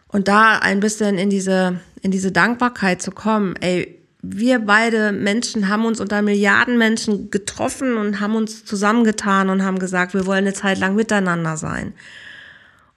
Und 0.09 0.29
da 0.29 0.59
ein 0.59 0.81
bisschen 0.81 1.19
in 1.19 1.31
diese, 1.31 1.81
in 2.03 2.11
diese 2.11 2.33
Dankbarkeit 2.33 3.03
zu 3.03 3.11
kommen, 3.11 3.57
ey, 3.61 3.99
wir 4.23 4.61
beide 4.61 5.11
Menschen 5.11 5.69
haben 5.69 5.85
uns 5.85 6.01
unter 6.01 6.23
Milliarden 6.23 6.79
Menschen 6.79 7.31
getroffen 7.31 7.97
und 7.97 8.21
haben 8.21 8.37
uns 8.37 8.65
zusammengetan 8.65 9.51
und 9.51 9.65
haben 9.65 9.81
gesagt, 9.81 10.15
wir 10.15 10.27
wollen 10.27 10.45
eine 10.45 10.55
Zeit 10.55 10.79
lang 10.79 10.95
miteinander 10.95 11.57
sein. 11.57 11.93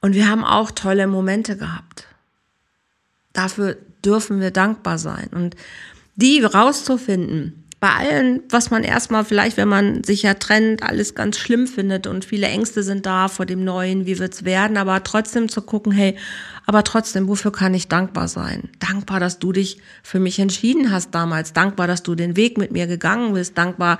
Und 0.01 0.13
wir 0.13 0.29
haben 0.29 0.45
auch 0.45 0.69
tolle 0.69 1.07
Momente 1.07 1.57
gehabt. 1.57 2.05
Dafür 3.33 3.75
dürfen 4.05 4.39
wir 4.39 4.51
dankbar 4.51 4.99
sein. 4.99 5.29
Und 5.31 5.55
die 6.15 6.43
rauszufinden, 6.43 7.64
bei 7.85 7.93
allen, 7.93 8.41
was 8.49 8.71
man 8.71 8.83
erstmal 8.83 9.23
vielleicht, 9.23 9.57
wenn 9.57 9.67
man 9.67 10.03
sich 10.03 10.23
ja 10.23 10.33
trennt, 10.33 10.81
alles 10.81 11.13
ganz 11.13 11.37
schlimm 11.37 11.67
findet 11.67 12.07
und 12.07 12.25
viele 12.25 12.47
Ängste 12.47 12.81
sind 12.81 13.05
da 13.05 13.27
vor 13.27 13.45
dem 13.45 13.63
Neuen, 13.63 14.07
wie 14.07 14.17
wird's 14.17 14.43
werden, 14.43 14.77
aber 14.77 15.03
trotzdem 15.03 15.49
zu 15.49 15.61
gucken, 15.61 15.91
hey, 15.91 16.17
aber 16.65 16.83
trotzdem, 16.83 17.27
wofür 17.27 17.51
kann 17.51 17.75
ich 17.75 17.87
dankbar 17.87 18.27
sein? 18.27 18.69
Dankbar, 18.79 19.19
dass 19.19 19.37
du 19.37 19.51
dich 19.51 19.77
für 20.01 20.19
mich 20.19 20.39
entschieden 20.39 20.89
hast 20.89 21.13
damals, 21.13 21.53
dankbar, 21.53 21.85
dass 21.85 22.01
du 22.01 22.15
den 22.15 22.35
Weg 22.35 22.57
mit 22.57 22.71
mir 22.71 22.87
gegangen 22.87 23.35
bist, 23.35 23.55
dankbar, 23.55 23.99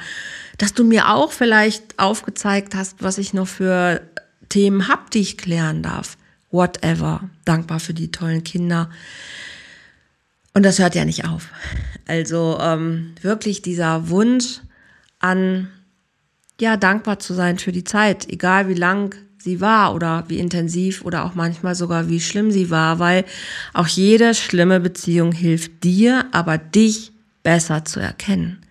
dass 0.58 0.74
du 0.74 0.84
mir 0.84 1.10
auch 1.10 1.32
vielleicht 1.32 2.00
aufgezeigt 2.00 2.74
hast, 2.74 3.04
was 3.04 3.20
ich 3.20 3.36
noch 3.36 3.48
für 3.48 4.02
Themen 4.50 4.88
hab, 4.88 5.12
die 5.12 5.22
ich 5.22 5.38
klären 5.38 5.84
darf. 5.84 6.18
Whatever. 6.50 7.30
Dankbar 7.44 7.80
für 7.80 7.94
die 7.94 8.10
tollen 8.10 8.44
Kinder 8.44 8.90
und 10.56 10.64
das 10.64 10.80
hört 10.80 10.96
ja 10.96 11.06
nicht 11.06 11.26
auf. 11.26 11.50
Also 12.08 12.58
ähm, 12.62 13.14
wirklich 13.22 13.62
dieser 13.62 14.10
Wunsch 14.10 14.62
an, 15.20 15.68
ja, 16.60 16.78
dankbar 16.78 17.20
zu 17.20 17.34
sein 17.34 17.60
für 17.60 17.74
die 17.74 17.84
Zeit, 17.84 18.28
egal 18.30 18.70
wie 18.70 18.74
lang 18.74 19.16
sie 19.38 19.60
war 19.60 19.94
oder 19.94 20.24
wie 20.30 20.40
intensiv 20.40 21.04
oder 21.04 21.26
auch 21.26 21.36
manchmal 21.36 21.76
sogar 21.76 22.10
wie 22.10 22.22
schlimm 22.22 22.52
sie 22.52 22.70
war, 22.70 23.00
weil 23.00 23.26
auch 23.74 23.88
jede 23.88 24.34
schlimme 24.34 24.80
Beziehung 24.80 25.34
hilft 25.34 25.84
dir, 25.84 26.26
aber 26.32 26.58
dich 26.58 27.12
besser 27.44 27.84
zu 27.84 28.00
erkennen. 28.00 28.62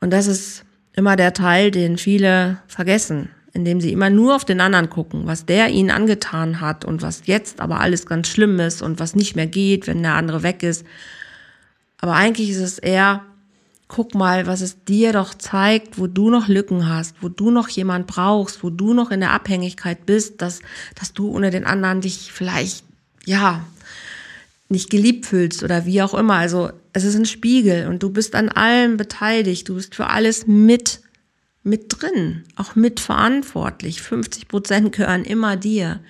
Und 0.00 0.10
das 0.10 0.26
ist 0.26 0.64
immer 0.94 1.16
der 1.16 1.34
Teil, 1.34 1.70
den 1.70 1.98
viele 1.98 2.56
vergessen 2.68 3.28
indem 3.54 3.80
sie 3.80 3.92
immer 3.92 4.10
nur 4.10 4.34
auf 4.34 4.44
den 4.44 4.60
anderen 4.60 4.90
gucken, 4.90 5.26
was 5.26 5.46
der 5.46 5.70
ihnen 5.70 5.92
angetan 5.92 6.60
hat 6.60 6.84
und 6.84 7.02
was 7.02 7.22
jetzt 7.26 7.60
aber 7.60 7.80
alles 7.80 8.04
ganz 8.04 8.28
schlimm 8.28 8.58
ist 8.58 8.82
und 8.82 8.98
was 8.98 9.14
nicht 9.14 9.36
mehr 9.36 9.46
geht, 9.46 9.86
wenn 9.86 10.02
der 10.02 10.14
andere 10.14 10.42
weg 10.42 10.64
ist. 10.64 10.84
Aber 12.00 12.14
eigentlich 12.14 12.50
ist 12.50 12.58
es 12.58 12.78
eher, 12.80 13.24
guck 13.86 14.16
mal, 14.16 14.48
was 14.48 14.60
es 14.60 14.82
dir 14.84 15.12
doch 15.12 15.34
zeigt, 15.34 16.00
wo 16.00 16.08
du 16.08 16.30
noch 16.30 16.48
Lücken 16.48 16.88
hast, 16.88 17.14
wo 17.22 17.28
du 17.28 17.52
noch 17.52 17.68
jemand 17.68 18.08
brauchst, 18.08 18.64
wo 18.64 18.70
du 18.70 18.92
noch 18.92 19.12
in 19.12 19.20
der 19.20 19.30
Abhängigkeit 19.30 20.04
bist, 20.04 20.42
dass, 20.42 20.58
dass 20.96 21.12
du 21.12 21.30
ohne 21.30 21.50
den 21.50 21.64
anderen 21.64 22.00
dich 22.00 22.32
vielleicht, 22.32 22.84
ja, 23.24 23.64
nicht 24.68 24.90
geliebt 24.90 25.26
fühlst 25.26 25.62
oder 25.62 25.86
wie 25.86 26.02
auch 26.02 26.14
immer. 26.14 26.34
Also 26.34 26.72
es 26.92 27.04
ist 27.04 27.14
ein 27.14 27.26
Spiegel 27.26 27.86
und 27.86 28.02
du 28.02 28.10
bist 28.10 28.34
an 28.34 28.48
allem 28.48 28.96
beteiligt, 28.96 29.68
du 29.68 29.76
bist 29.76 29.94
für 29.94 30.08
alles 30.08 30.48
mit 30.48 31.03
mit 31.64 31.86
drin, 31.88 32.44
auch 32.56 32.76
mitverantwortlich. 32.76 34.02
50 34.02 34.48
Prozent 34.48 34.92
gehören 34.92 35.24
immer 35.24 35.56
dir. 35.56 36.00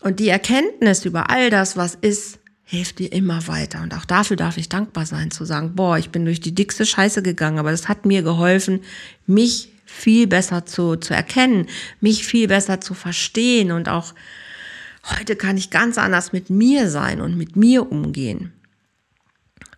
Und 0.00 0.20
die 0.20 0.28
Erkenntnis 0.28 1.04
über 1.04 1.30
all 1.30 1.48
das, 1.50 1.76
was 1.76 1.94
ist, 1.94 2.40
hilft 2.64 2.98
dir 2.98 3.12
immer 3.12 3.46
weiter. 3.48 3.82
Und 3.82 3.94
auch 3.94 4.04
dafür 4.04 4.36
darf 4.36 4.56
ich 4.56 4.68
dankbar 4.68 5.06
sein, 5.06 5.30
zu 5.30 5.44
sagen, 5.44 5.74
boah, 5.74 5.98
ich 5.98 6.10
bin 6.10 6.24
durch 6.24 6.40
die 6.40 6.54
dickste 6.54 6.86
Scheiße 6.86 7.22
gegangen, 7.22 7.58
aber 7.58 7.70
das 7.70 7.88
hat 7.88 8.04
mir 8.04 8.22
geholfen, 8.22 8.80
mich 9.26 9.72
viel 9.84 10.26
besser 10.26 10.66
zu, 10.66 10.96
zu 10.96 11.14
erkennen, 11.14 11.66
mich 12.00 12.24
viel 12.24 12.48
besser 12.48 12.80
zu 12.80 12.94
verstehen 12.94 13.72
und 13.72 13.88
auch 13.88 14.14
heute 15.18 15.34
kann 15.34 15.56
ich 15.56 15.70
ganz 15.70 15.98
anders 15.98 16.32
mit 16.32 16.48
mir 16.48 16.88
sein 16.90 17.20
und 17.20 17.36
mit 17.36 17.56
mir 17.56 17.90
umgehen. 17.90 18.52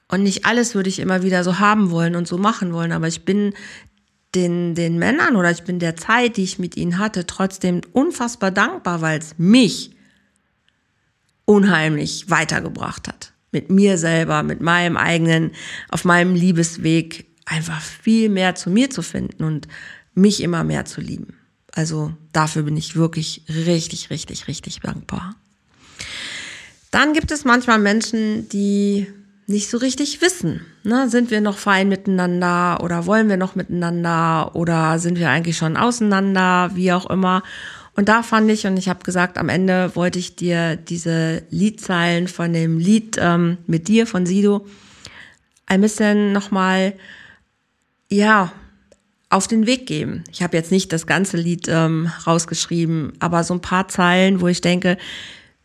Und 0.08 0.22
nicht 0.22 0.44
alles 0.44 0.74
würde 0.74 0.90
ich 0.90 0.98
immer 0.98 1.22
wieder 1.22 1.42
so 1.44 1.58
haben 1.58 1.90
wollen 1.90 2.14
und 2.14 2.28
so 2.28 2.36
machen 2.36 2.74
wollen, 2.74 2.92
aber 2.92 3.08
ich 3.08 3.24
bin 3.24 3.54
den, 4.34 4.74
den 4.74 4.98
Männern 4.98 5.36
oder 5.36 5.50
ich 5.50 5.62
bin 5.62 5.78
der 5.78 5.96
Zeit, 5.96 6.36
die 6.36 6.44
ich 6.44 6.58
mit 6.58 6.76
ihnen 6.76 6.98
hatte, 6.98 7.26
trotzdem 7.26 7.82
unfassbar 7.92 8.50
dankbar, 8.50 9.00
weil 9.00 9.18
es 9.18 9.34
mich 9.38 9.90
unheimlich 11.44 12.30
weitergebracht 12.30 13.08
hat. 13.08 13.32
Mit 13.50 13.70
mir 13.70 13.98
selber, 13.98 14.42
mit 14.42 14.62
meinem 14.62 14.96
eigenen, 14.96 15.50
auf 15.90 16.04
meinem 16.04 16.34
Liebesweg 16.34 17.26
einfach 17.44 17.80
viel 17.80 18.28
mehr 18.28 18.54
zu 18.54 18.70
mir 18.70 18.88
zu 18.88 19.02
finden 19.02 19.44
und 19.44 19.68
mich 20.14 20.42
immer 20.42 20.64
mehr 20.64 20.84
zu 20.86 21.00
lieben. 21.00 21.34
Also 21.72 22.14
dafür 22.32 22.62
bin 22.62 22.76
ich 22.76 22.96
wirklich 22.96 23.44
richtig, 23.48 24.10
richtig, 24.10 24.48
richtig 24.48 24.80
dankbar. 24.80 25.34
Dann 26.90 27.12
gibt 27.14 27.30
es 27.30 27.44
manchmal 27.44 27.78
Menschen, 27.78 28.48
die 28.50 29.06
nicht 29.46 29.68
so 29.68 29.78
richtig 29.78 30.20
wissen. 30.20 30.64
Ne? 30.84 31.08
Sind 31.08 31.30
wir 31.30 31.40
noch 31.40 31.58
fein 31.58 31.88
miteinander 31.88 32.82
oder 32.82 33.06
wollen 33.06 33.28
wir 33.28 33.36
noch 33.36 33.54
miteinander 33.54 34.54
oder 34.54 34.98
sind 34.98 35.18
wir 35.18 35.30
eigentlich 35.30 35.56
schon 35.56 35.76
auseinander, 35.76 36.70
wie 36.74 36.92
auch 36.92 37.08
immer. 37.10 37.42
Und 37.94 38.08
da 38.08 38.22
fand 38.22 38.50
ich, 38.50 38.66
und 38.66 38.78
ich 38.78 38.88
habe 38.88 39.04
gesagt, 39.04 39.36
am 39.36 39.48
Ende 39.48 39.94
wollte 39.94 40.18
ich 40.18 40.36
dir 40.36 40.76
diese 40.76 41.42
Liedzeilen 41.50 42.26
von 42.26 42.52
dem 42.52 42.78
Lied 42.78 43.18
ähm, 43.20 43.58
mit 43.66 43.88
dir 43.88 44.06
von 44.06 44.24
Sido 44.24 44.66
ein 45.66 45.80
bisschen 45.80 46.32
nochmal, 46.32 46.94
ja, 48.08 48.52
auf 49.28 49.48
den 49.48 49.66
Weg 49.66 49.86
geben. 49.86 50.24
Ich 50.30 50.42
habe 50.42 50.56
jetzt 50.56 50.70
nicht 50.70 50.92
das 50.92 51.06
ganze 51.06 51.38
Lied 51.38 51.66
ähm, 51.68 52.10
rausgeschrieben, 52.26 53.14
aber 53.18 53.44
so 53.44 53.54
ein 53.54 53.62
paar 53.62 53.88
Zeilen, 53.88 54.42
wo 54.42 54.48
ich 54.48 54.60
denke, 54.60 54.98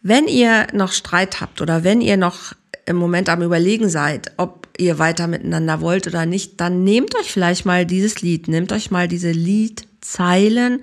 wenn 0.02 0.28
ihr 0.28 0.68
noch 0.74 0.94
Streit 0.94 1.42
habt 1.42 1.60
oder 1.60 1.84
wenn 1.84 2.00
ihr 2.00 2.16
noch 2.16 2.54
im 2.88 2.96
Moment 2.96 3.30
am 3.30 3.42
Überlegen 3.42 3.90
seid, 3.90 4.32
ob 4.38 4.70
ihr 4.78 4.98
weiter 4.98 5.28
miteinander 5.28 5.82
wollt 5.82 6.08
oder 6.08 6.26
nicht, 6.26 6.60
dann 6.62 6.84
nehmt 6.84 7.16
euch 7.18 7.32
vielleicht 7.32 7.66
mal 7.66 7.86
dieses 7.86 8.22
Lied, 8.22 8.48
nehmt 8.48 8.72
euch 8.72 8.92
mal 8.92 9.10
diese 9.10 9.32
Liedzeilen, 9.32 10.82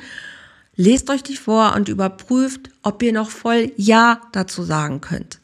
lest 0.76 1.08
euch 1.08 1.22
die 1.22 1.36
vor 1.36 1.74
und 1.74 1.88
überprüft, 1.88 2.68
ob 2.82 3.02
ihr 3.02 3.12
noch 3.12 3.30
voll 3.30 3.72
Ja 3.76 4.20
dazu 4.32 4.62
sagen 4.64 5.00
könnt. 5.00 5.40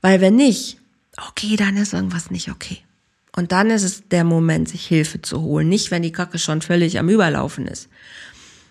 Weil 0.00 0.20
wenn 0.20 0.36
nicht, 0.36 0.78
okay, 1.28 1.56
dann 1.56 1.76
ist 1.76 1.94
irgendwas 1.94 2.30
nicht 2.30 2.50
okay. 2.50 2.78
Und 3.34 3.50
dann 3.50 3.70
ist 3.70 3.82
es 3.82 4.08
der 4.08 4.24
Moment, 4.24 4.68
sich 4.68 4.86
Hilfe 4.86 5.20
zu 5.20 5.42
holen. 5.42 5.68
Nicht, 5.68 5.90
wenn 5.90 6.02
die 6.02 6.12
Kacke 6.12 6.38
schon 6.38 6.62
völlig 6.62 6.98
am 6.98 7.08
Überlaufen 7.08 7.66
ist 7.66 7.88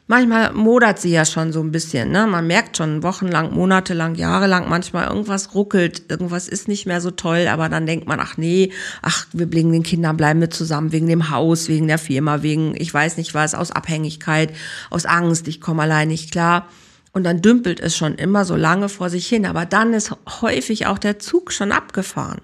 manchmal 0.07 0.53
modert 0.53 0.99
sie 0.99 1.11
ja 1.11 1.25
schon 1.25 1.51
so 1.51 1.61
ein 1.61 1.71
bisschen. 1.71 2.11
Ne? 2.11 2.25
Man 2.27 2.47
merkt 2.47 2.77
schon 2.77 3.03
wochenlang, 3.03 3.53
monatelang, 3.53 4.15
jahrelang, 4.15 4.69
manchmal 4.69 5.07
irgendwas 5.07 5.53
ruckelt, 5.53 6.03
irgendwas 6.09 6.47
ist 6.47 6.67
nicht 6.67 6.85
mehr 6.85 7.01
so 7.01 7.11
toll, 7.11 7.47
aber 7.47 7.69
dann 7.69 7.85
denkt 7.85 8.07
man, 8.07 8.19
ach 8.19 8.37
nee, 8.37 8.71
ach, 9.01 9.27
wir 9.33 9.51
wegen 9.51 9.71
den 9.71 9.83
Kindern 9.83 10.17
bleiben 10.17 10.41
wir 10.41 10.49
zusammen, 10.49 10.91
wegen 10.91 11.07
dem 11.07 11.29
Haus, 11.29 11.67
wegen 11.67 11.87
der 11.87 11.99
Firma, 11.99 12.41
wegen, 12.41 12.73
ich 12.75 12.93
weiß 12.93 13.17
nicht 13.17 13.33
was, 13.33 13.53
aus 13.53 13.71
Abhängigkeit, 13.71 14.53
aus 14.89 15.05
Angst, 15.05 15.47
ich 15.47 15.61
komme 15.61 15.83
allein 15.83 16.07
nicht 16.07 16.31
klar. 16.31 16.67
Und 17.11 17.23
dann 17.23 17.41
dümpelt 17.41 17.79
es 17.79 17.97
schon 17.97 18.15
immer 18.15 18.45
so 18.45 18.55
lange 18.55 18.89
vor 18.89 19.09
sich 19.09 19.27
hin. 19.27 19.47
Aber 19.47 19.65
dann 19.65 19.93
ist 19.93 20.15
häufig 20.41 20.85
auch 20.85 20.99
der 20.99 21.17
Zug 21.17 21.51
schon 21.51 21.71
abgefahren. 21.71 22.41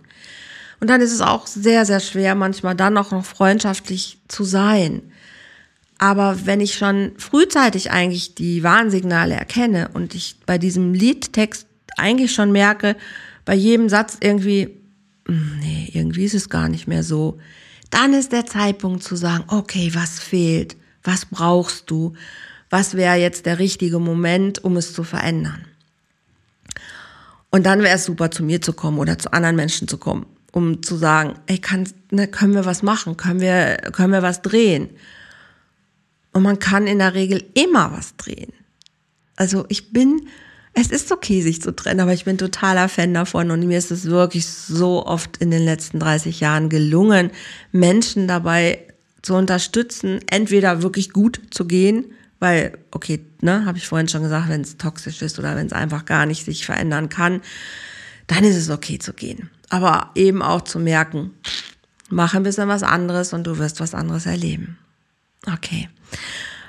Und 0.80 0.90
dann 0.90 1.00
ist 1.00 1.14
es 1.14 1.22
auch 1.22 1.46
sehr, 1.46 1.86
sehr 1.86 2.00
schwer, 2.00 2.34
manchmal 2.34 2.74
dann 2.74 2.98
auch 2.98 3.12
noch 3.12 3.24
freundschaftlich 3.24 4.18
zu 4.28 4.44
sein. 4.44 5.13
Aber 6.04 6.46
wenn 6.46 6.60
ich 6.60 6.74
schon 6.74 7.14
frühzeitig 7.18 7.92
eigentlich 7.92 8.36
die 8.36 8.62
Warnsignale 8.62 9.36
erkenne 9.36 9.88
und 9.94 10.16
ich 10.16 10.36
bei 10.46 10.58
diesem 10.58 10.94
Liedtext 10.94 11.66
eigentlich 11.96 12.34
schon 12.34 12.52
merke, 12.52 12.98
bei 13.46 13.54
jedem 13.56 13.88
Satz 13.88 14.18
irgendwie, 14.20 14.82
hm, 15.26 15.60
nee, 15.62 15.90
irgendwie 15.94 16.26
ist 16.26 16.34
es 16.34 16.50
gar 16.50 16.68
nicht 16.68 16.88
mehr 16.88 17.04
so, 17.04 17.40
dann 17.90 18.14
ist 18.14 18.34
der 18.34 18.46
Zeitpunkt 18.46 19.02
zu 19.02 19.16
sagen, 19.16 19.46
okay, 19.48 19.92
was 19.94 20.20
fehlt? 20.20 20.76
Was 21.04 21.26
brauchst 21.26 21.90
du? 21.90 22.12
Was 22.70 22.96
wäre 22.96 23.16
jetzt 23.16 23.46
der 23.46 23.60
richtige 23.60 24.00
Moment, 24.00 24.62
um 24.62 24.76
es 24.76 24.92
zu 24.92 25.06
verändern? 25.06 25.64
Und 27.50 27.66
dann 27.66 27.82
wäre 27.82 27.96
es 27.96 28.04
super, 28.04 28.30
zu 28.30 28.44
mir 28.44 28.62
zu 28.62 28.74
kommen 28.74 29.00
oder 29.00 29.18
zu 29.18 29.32
anderen 29.32 29.56
Menschen 29.56 29.88
zu 29.88 29.98
kommen 29.98 30.26
um 30.52 30.84
zu 30.84 30.98
sagen, 30.98 31.40
ey, 31.48 31.58
kann, 31.58 31.90
ne, 32.12 32.28
können 32.28 32.54
wir 32.54 32.64
was 32.64 32.84
machen? 32.84 33.18
Können 33.18 33.42
wir, 33.42 33.78
können 33.92 34.14
wir 34.14 34.22
was 34.22 34.44
drehen? 34.44 34.92
Und 36.34 36.44
man 36.44 36.60
kann 36.60 36.88
in 36.88 37.00
der 37.00 37.14
Regel 37.14 37.44
immer 37.54 37.92
was 37.92 38.16
drehen. 38.18 38.52
Also 39.36 39.66
ich 39.70 39.92
bin, 39.92 40.28
es 40.74 40.88
ist 40.88 41.12
okay, 41.12 41.42
sich 41.42 41.62
zu 41.62 41.76
trennen, 41.76 42.00
aber 42.00 42.14
ich 42.14 42.26
bin 42.26 42.38
totaler 42.38 42.90
Fan 42.90 43.14
davon 43.14 43.52
und 43.52 43.66
mir 43.66 43.78
ist 43.78 43.92
es 43.92 44.06
wirklich 44.06 44.48
so 44.48 45.06
oft 45.06 45.38
in 45.38 45.52
den 45.52 45.64
letzten 45.64 46.00
30 46.00 46.40
Jahren 46.40 46.70
gelungen, 46.70 47.32
Menschen 47.72 48.28
dabei 48.28 48.80
zu 49.22 49.36
unterstützen, 49.36 50.20
entweder 50.28 50.84
wirklich 50.84 51.12
gut 51.12 51.40
zu 51.52 51.66
gehen, 51.66 52.06
weil, 52.40 52.78
okay, 52.92 53.24
ne, 53.42 53.66
habe 53.66 53.78
ich 53.78 53.88
vorhin 53.88 54.10
schon 54.10 54.24
gesagt, 54.24 54.50
wenn 54.50 54.62
es 54.62 54.78
toxisch 54.78 55.22
ist 55.22 55.40
oder 55.40 55.56
wenn 55.56 55.68
es 55.68 55.74
einfach 55.74 56.06
gar 56.06 56.26
nicht 56.26 56.44
sich 56.44 56.66
verändern 56.66 57.10
kann, 57.10 57.42
dann 58.28 58.44
ist 58.44 58.58
es 58.58 58.70
okay 58.70 59.00
zu 59.00 59.14
gehen 59.14 59.50
aber 59.74 60.12
eben 60.14 60.44
auch 60.44 60.62
zu 60.62 60.78
merken, 60.78 61.32
mach 62.08 62.36
ein 62.36 62.44
bisschen 62.44 62.68
was 62.68 62.84
anderes 62.84 63.34
und 63.34 63.46
du 63.46 63.58
wirst 63.58 63.80
was 63.80 63.96
anderes 63.96 64.28
erleben. 64.28 64.78
Okay. 65.52 65.90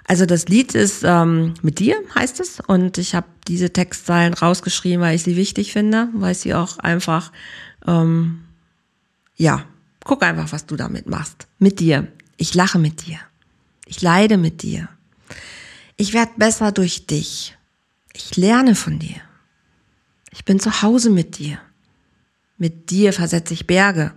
Also 0.07 0.27
das 0.27 0.49
Lied 0.49 0.75
ist 0.75 1.03
ähm, 1.03 1.55
mit 1.63 1.79
dir, 1.79 1.97
heißt 2.15 2.41
es. 2.41 2.61
Und 2.61 2.99
ich 2.99 3.15
habe 3.15 3.27
diese 3.49 3.73
Textzeilen 3.73 4.35
rausgeschrieben, 4.35 5.01
weil 5.01 5.17
ich 5.17 5.23
sie 5.23 5.37
wichtig 5.37 5.73
finde, 5.73 6.09
weil 6.13 6.35
sie 6.35 6.55
auch 6.55 6.79
einfach, 6.79 7.33
ähm, 7.87 8.45
ja, 9.37 9.65
guck 10.05 10.23
einfach, 10.23 10.53
was 10.53 10.67
du 10.67 10.77
damit 10.77 11.09
machst. 11.09 11.47
Mit 11.59 11.81
dir. 11.81 12.09
Ich 12.37 12.55
lache 12.55 12.79
mit 12.79 13.07
dir. 13.07 13.19
Ich 13.87 14.03
leide 14.03 14.37
mit 14.37 14.63
dir. 14.63 14.89
Ich 15.97 16.13
werde 16.13 16.33
besser 16.37 16.73
durch 16.73 17.07
dich. 17.07 17.57
Ich 18.13 18.37
lerne 18.37 18.75
von 18.75 18.99
dir. 18.99 19.21
Ich 20.31 20.45
bin 20.45 20.61
zu 20.61 20.83
Hause 20.83 21.11
mit 21.11 21.39
dir. 21.39 21.59
Mit 22.59 22.91
dir 22.91 23.13
versetze 23.13 23.55
ich 23.55 23.67
Berge. 23.67 24.13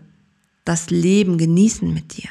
Das 0.65 0.89
Leben 0.89 1.37
genießen 1.37 1.93
mit 1.93 2.17
dir. 2.17 2.29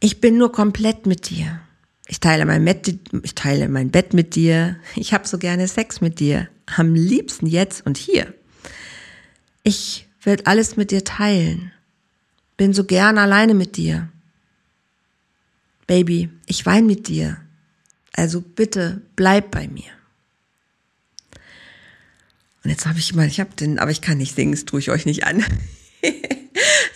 Ich 0.00 0.20
bin 0.20 0.38
nur 0.38 0.50
komplett 0.50 1.06
mit 1.06 1.28
dir. 1.28 1.60
Ich 2.08 2.18
teile 2.18 2.46
mein 2.46 2.64
Bett, 2.64 2.92
ich 3.22 3.34
teile 3.34 3.68
mein 3.68 3.90
Bett 3.90 4.14
mit 4.14 4.34
dir. 4.34 4.76
Ich 4.96 5.12
habe 5.12 5.28
so 5.28 5.38
gerne 5.38 5.68
Sex 5.68 6.00
mit 6.00 6.18
dir. 6.18 6.48
Am 6.66 6.94
liebsten 6.94 7.46
jetzt 7.46 7.86
und 7.86 7.98
hier. 7.98 8.34
Ich 9.62 10.08
will 10.22 10.38
alles 10.44 10.76
mit 10.76 10.90
dir 10.90 11.04
teilen. 11.04 11.70
Bin 12.56 12.72
so 12.72 12.84
gern 12.84 13.18
alleine 13.18 13.54
mit 13.54 13.76
dir. 13.76 14.08
Baby, 15.86 16.30
ich 16.46 16.66
weine 16.66 16.86
mit 16.86 17.06
dir. 17.08 17.36
Also 18.12 18.40
bitte 18.40 19.02
bleib 19.16 19.50
bei 19.50 19.68
mir. 19.68 19.90
Und 22.64 22.70
jetzt 22.70 22.86
habe 22.86 22.98
ich 22.98 23.12
immer, 23.12 23.24
ich 23.24 23.40
habe 23.40 23.54
den, 23.54 23.78
aber 23.78 23.90
ich 23.90 24.00
kann 24.00 24.18
nicht 24.18 24.34
singen, 24.34 24.52
das 24.52 24.64
tue 24.64 24.80
ich 24.80 24.90
euch 24.90 25.06
nicht 25.06 25.24
an. 25.24 25.44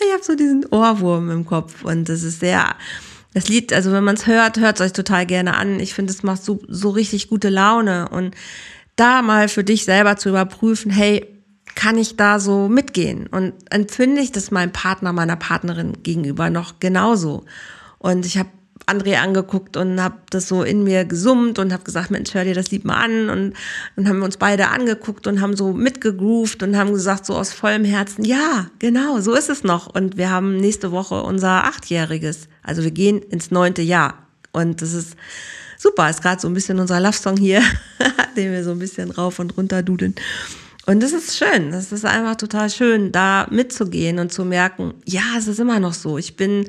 ich 0.01 0.13
habe 0.13 0.23
so 0.23 0.35
diesen 0.35 0.67
Ohrwurm 0.67 1.31
im 1.31 1.45
Kopf 1.45 1.85
und 1.85 2.09
das 2.09 2.23
ist 2.23 2.41
sehr, 2.41 2.77
das 3.33 3.49
Lied, 3.49 3.73
also 3.73 3.93
wenn 3.93 4.05
man 4.05 4.15
es 4.15 4.27
hört, 4.27 4.59
hört 4.59 4.81
es 4.81 4.87
euch 4.87 4.93
total 4.93 5.27
gerne 5.27 5.57
an. 5.57 5.81
Ich 5.81 5.95
finde, 5.95 6.13
es 6.13 6.23
macht 6.23 6.43
so, 6.43 6.61
so 6.69 6.91
richtig 6.91 7.29
gute 7.29 7.49
Laune 7.49 8.09
und 8.09 8.35
da 8.97 9.23
mal 9.23 9.49
für 9.49 9.65
dich 9.65 9.85
selber 9.85 10.17
zu 10.17 10.29
überprüfen, 10.29 10.91
hey, 10.91 11.27
kann 11.75 11.99
ich 11.99 12.17
da 12.17 12.39
so 12.39 12.69
mitgehen? 12.69 13.27
Und 13.27 13.53
empfinde 13.71 14.21
ich 14.21 14.31
das 14.31 14.51
meinem 14.51 14.73
Partner, 14.73 15.13
meiner 15.13 15.37
Partnerin 15.37 16.03
gegenüber 16.03 16.51
noch 16.51 16.79
genauso? 16.79 17.45
Und 17.99 18.27
ich 18.27 18.39
habe 18.39 18.49
André 18.87 19.17
angeguckt 19.17 19.77
und 19.77 20.03
habe 20.03 20.17
das 20.31 20.49
so 20.49 20.63
in 20.63 20.85
mir 20.85 21.05
gesummt 21.05 21.59
und 21.59 21.73
habe 21.73 21.85
gesagt, 21.85 22.11
Mensch, 22.11 22.35
hör 22.35 22.45
dir 22.45 22.55
das 22.55 22.71
Lied 22.71 22.85
mal 22.85 22.97
an. 22.97 23.31
Und 23.31 23.55
dann 23.97 24.09
haben 24.09 24.19
wir 24.19 24.25
uns 24.25 24.37
beide 24.37 24.69
angeguckt 24.69 25.27
und 25.27 25.41
haben 25.41 25.57
so 25.57 25.73
mitgegroovt 25.73 26.63
und 26.63 26.77
haben 26.77 26.93
gesagt, 26.93 27.25
so 27.25 27.35
aus 27.35 27.53
vollem 27.53 27.85
Herzen, 27.85 28.25
ja, 28.25 28.67
genau, 28.79 29.21
so 29.21 29.35
ist 29.35 29.49
es 29.49 29.65
noch. 29.65 29.87
Und 29.95 30.17
wir 30.17 30.31
haben 30.31 30.59
nächste 30.59 30.93
Woche 30.93 31.23
unser 31.23 31.65
Achtjähriges. 31.65 32.49
Also 32.63 32.83
wir 32.83 32.91
gehen 32.91 33.23
ins 33.23 33.51
neunte 33.51 33.83
Jahr. 33.83 34.27
Und 34.53 34.83
das 34.83 34.93
ist 34.93 35.17
super, 35.79 36.11
ist 36.11 36.23
gerade 36.23 36.41
so 36.41 36.49
ein 36.49 36.55
bisschen 36.55 36.79
unser 36.79 37.01
Love-Song 37.01 37.37
hier, 37.37 37.63
den 38.37 38.53
wir 38.53 38.65
so 38.65 38.73
ein 38.73 38.79
bisschen 38.79 39.11
rauf 39.11 39.39
und 39.39 39.57
runter 39.57 39.83
dudeln. 39.83 40.15
Und 40.87 41.03
das 41.03 41.13
ist 41.13 41.39
schön, 41.39 41.71
das 41.71 41.93
ist 41.93 42.05
einfach 42.05 42.37
total 42.37 42.69
schön, 42.69 43.11
da 43.11 43.47
mitzugehen 43.51 44.19
und 44.19 44.33
zu 44.33 44.45
merken, 44.45 44.93
ja, 45.07 45.23
es 45.39 45.49
ist 45.49 45.59
immer 45.59 45.81
noch 45.81 45.95
so. 45.95 46.19
Ich 46.19 46.37
bin 46.37 46.69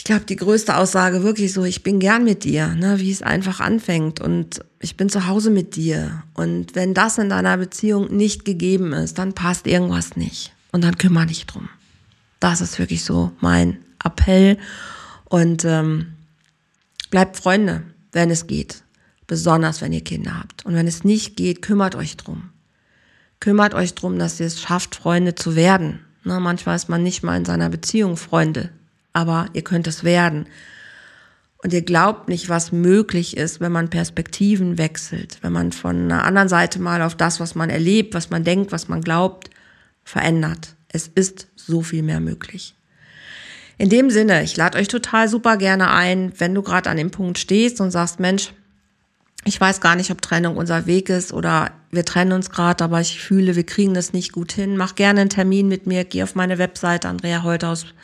ich 0.00 0.04
glaube, 0.04 0.24
die 0.24 0.36
größte 0.36 0.78
Aussage 0.78 1.22
wirklich 1.24 1.52
so, 1.52 1.62
ich 1.62 1.82
bin 1.82 2.00
gern 2.00 2.24
mit 2.24 2.44
dir, 2.44 2.68
ne, 2.68 3.00
wie 3.00 3.12
es 3.12 3.20
einfach 3.20 3.60
anfängt 3.60 4.18
und 4.18 4.64
ich 4.80 4.96
bin 4.96 5.10
zu 5.10 5.26
Hause 5.26 5.50
mit 5.50 5.76
dir. 5.76 6.22
Und 6.32 6.74
wenn 6.74 6.94
das 6.94 7.18
in 7.18 7.28
deiner 7.28 7.58
Beziehung 7.58 8.16
nicht 8.16 8.46
gegeben 8.46 8.94
ist, 8.94 9.18
dann 9.18 9.34
passt 9.34 9.66
irgendwas 9.66 10.16
nicht. 10.16 10.54
Und 10.72 10.84
dann 10.84 10.96
kümmere 10.96 11.26
dich 11.26 11.44
drum. 11.44 11.68
Das 12.40 12.62
ist 12.62 12.78
wirklich 12.78 13.04
so 13.04 13.32
mein 13.40 13.76
Appell. 14.02 14.56
Und 15.26 15.66
ähm, 15.66 16.14
bleibt 17.10 17.36
Freunde, 17.36 17.82
wenn 18.12 18.30
es 18.30 18.46
geht. 18.46 18.82
Besonders 19.26 19.82
wenn 19.82 19.92
ihr 19.92 20.02
Kinder 20.02 20.38
habt. 20.38 20.64
Und 20.64 20.74
wenn 20.76 20.86
es 20.86 21.04
nicht 21.04 21.36
geht, 21.36 21.60
kümmert 21.60 21.94
euch 21.94 22.16
drum. 22.16 22.48
Kümmert 23.38 23.74
euch 23.74 23.94
drum, 23.94 24.18
dass 24.18 24.40
ihr 24.40 24.46
es 24.46 24.62
schafft, 24.62 24.94
Freunde 24.94 25.34
zu 25.34 25.56
werden. 25.56 26.00
Na, 26.24 26.40
manchmal 26.40 26.76
ist 26.76 26.88
man 26.88 27.02
nicht 27.02 27.22
mal 27.22 27.36
in 27.36 27.44
seiner 27.44 27.68
Beziehung 27.68 28.16
Freunde 28.16 28.70
aber 29.12 29.46
ihr 29.52 29.62
könnt 29.62 29.86
es 29.86 30.04
werden. 30.04 30.46
Und 31.62 31.74
ihr 31.74 31.82
glaubt 31.82 32.28
nicht, 32.28 32.48
was 32.48 32.72
möglich 32.72 33.36
ist, 33.36 33.60
wenn 33.60 33.72
man 33.72 33.90
Perspektiven 33.90 34.78
wechselt, 34.78 35.38
wenn 35.42 35.52
man 35.52 35.72
von 35.72 36.10
einer 36.10 36.24
anderen 36.24 36.48
Seite 36.48 36.80
mal 36.80 37.02
auf 37.02 37.14
das, 37.14 37.38
was 37.38 37.54
man 37.54 37.68
erlebt, 37.68 38.14
was 38.14 38.30
man 38.30 38.44
denkt, 38.44 38.72
was 38.72 38.88
man 38.88 39.02
glaubt, 39.02 39.50
verändert. 40.02 40.74
Es 40.88 41.06
ist 41.06 41.48
so 41.56 41.82
viel 41.82 42.02
mehr 42.02 42.20
möglich. 42.20 42.74
In 43.76 43.90
dem 43.90 44.10
Sinne, 44.10 44.42
ich 44.42 44.56
lade 44.56 44.78
euch 44.78 44.88
total 44.88 45.28
super 45.28 45.56
gerne 45.58 45.90
ein, 45.90 46.32
wenn 46.38 46.54
du 46.54 46.62
gerade 46.62 46.88
an 46.88 46.96
dem 46.96 47.10
Punkt 47.10 47.38
stehst 47.38 47.80
und 47.80 47.90
sagst, 47.90 48.20
Mensch, 48.20 48.52
ich 49.44 49.60
weiß 49.60 49.80
gar 49.80 49.96
nicht, 49.96 50.10
ob 50.10 50.20
Trennung 50.20 50.56
unser 50.56 50.86
Weg 50.86 51.08
ist 51.08 51.32
oder 51.32 51.72
wir 51.90 52.04
trennen 52.04 52.32
uns 52.32 52.50
gerade, 52.50 52.84
aber 52.84 53.00
ich 53.00 53.20
fühle, 53.20 53.56
wir 53.56 53.64
kriegen 53.64 53.94
das 53.94 54.12
nicht 54.12 54.32
gut 54.32 54.52
hin. 54.52 54.76
Mach 54.76 54.94
gerne 54.94 55.22
einen 55.22 55.30
Termin 55.30 55.68
mit 55.68 55.86
mir, 55.86 56.04
geh 56.04 56.22
auf 56.22 56.34
meine 56.34 56.58
Webseite 56.58 57.08
andreaholthaus.com 57.08 57.94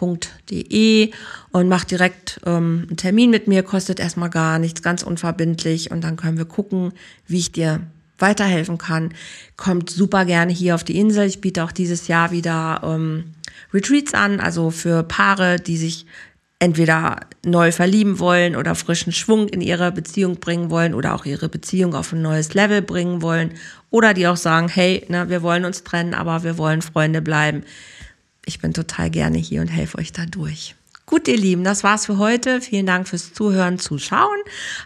www.coaching.de 0.00 1.10
und 1.52 1.68
mach 1.68 1.84
direkt 1.84 2.40
ähm, 2.46 2.86
einen 2.88 2.96
Termin 2.96 3.30
mit 3.30 3.48
mir, 3.48 3.62
kostet 3.62 4.00
erstmal 4.00 4.30
gar 4.30 4.58
nichts, 4.58 4.82
ganz 4.82 5.02
unverbindlich 5.02 5.90
und 5.90 6.02
dann 6.02 6.16
können 6.16 6.38
wir 6.38 6.44
gucken, 6.44 6.92
wie 7.26 7.38
ich 7.38 7.52
dir 7.52 7.80
weiterhelfen 8.18 8.78
kann. 8.78 9.14
Kommt 9.56 9.90
super 9.90 10.24
gerne 10.24 10.52
hier 10.52 10.74
auf 10.74 10.84
die 10.84 10.98
Insel. 10.98 11.26
Ich 11.26 11.40
biete 11.40 11.64
auch 11.64 11.72
dieses 11.72 12.08
Jahr 12.08 12.30
wieder 12.30 12.82
ähm, 12.84 13.32
Retreats 13.72 14.14
an, 14.14 14.40
also 14.40 14.70
für 14.70 15.02
Paare, 15.02 15.56
die 15.56 15.76
sich 15.76 16.06
entweder 16.62 17.20
neu 17.42 17.72
verlieben 17.72 18.18
wollen 18.18 18.54
oder 18.54 18.74
frischen 18.74 19.14
Schwung 19.14 19.48
in 19.48 19.62
ihre 19.62 19.92
Beziehung 19.92 20.40
bringen 20.40 20.68
wollen 20.68 20.92
oder 20.92 21.14
auch 21.14 21.24
ihre 21.24 21.48
Beziehung 21.48 21.94
auf 21.94 22.12
ein 22.12 22.20
neues 22.20 22.52
Level 22.52 22.82
bringen 22.82 23.22
wollen 23.22 23.54
oder 23.88 24.12
die 24.12 24.26
auch 24.26 24.36
sagen, 24.36 24.68
hey, 24.68 25.06
ne, 25.08 25.30
wir 25.30 25.40
wollen 25.40 25.64
uns 25.64 25.84
trennen, 25.84 26.12
aber 26.12 26.44
wir 26.44 26.58
wollen 26.58 26.82
Freunde 26.82 27.22
bleiben. 27.22 27.64
Ich 28.44 28.60
bin 28.60 28.72
total 28.72 29.10
gerne 29.10 29.38
hier 29.38 29.60
und 29.60 29.68
helfe 29.68 29.98
euch 29.98 30.12
da 30.12 30.26
durch. 30.26 30.74
Gut, 31.06 31.26
ihr 31.26 31.36
Lieben, 31.36 31.64
das 31.64 31.82
war's 31.82 32.06
für 32.06 32.18
heute. 32.18 32.60
Vielen 32.60 32.86
Dank 32.86 33.08
fürs 33.08 33.32
Zuhören, 33.32 33.78
Zuschauen. 33.78 34.38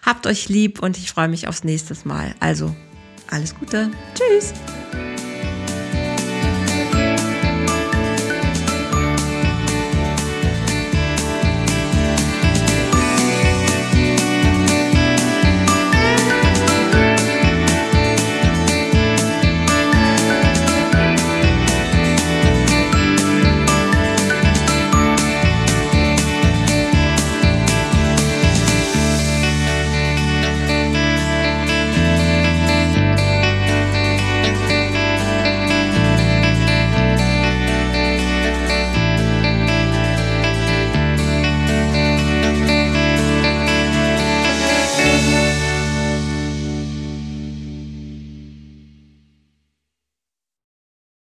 Habt 0.04 0.26
euch 0.26 0.48
lieb 0.48 0.82
und 0.82 0.96
ich 0.96 1.10
freue 1.10 1.28
mich 1.28 1.48
aufs 1.48 1.64
nächste 1.64 1.94
Mal. 2.04 2.34
Also, 2.40 2.74
alles 3.30 3.54
Gute. 3.54 3.90
Tschüss. 4.14 4.54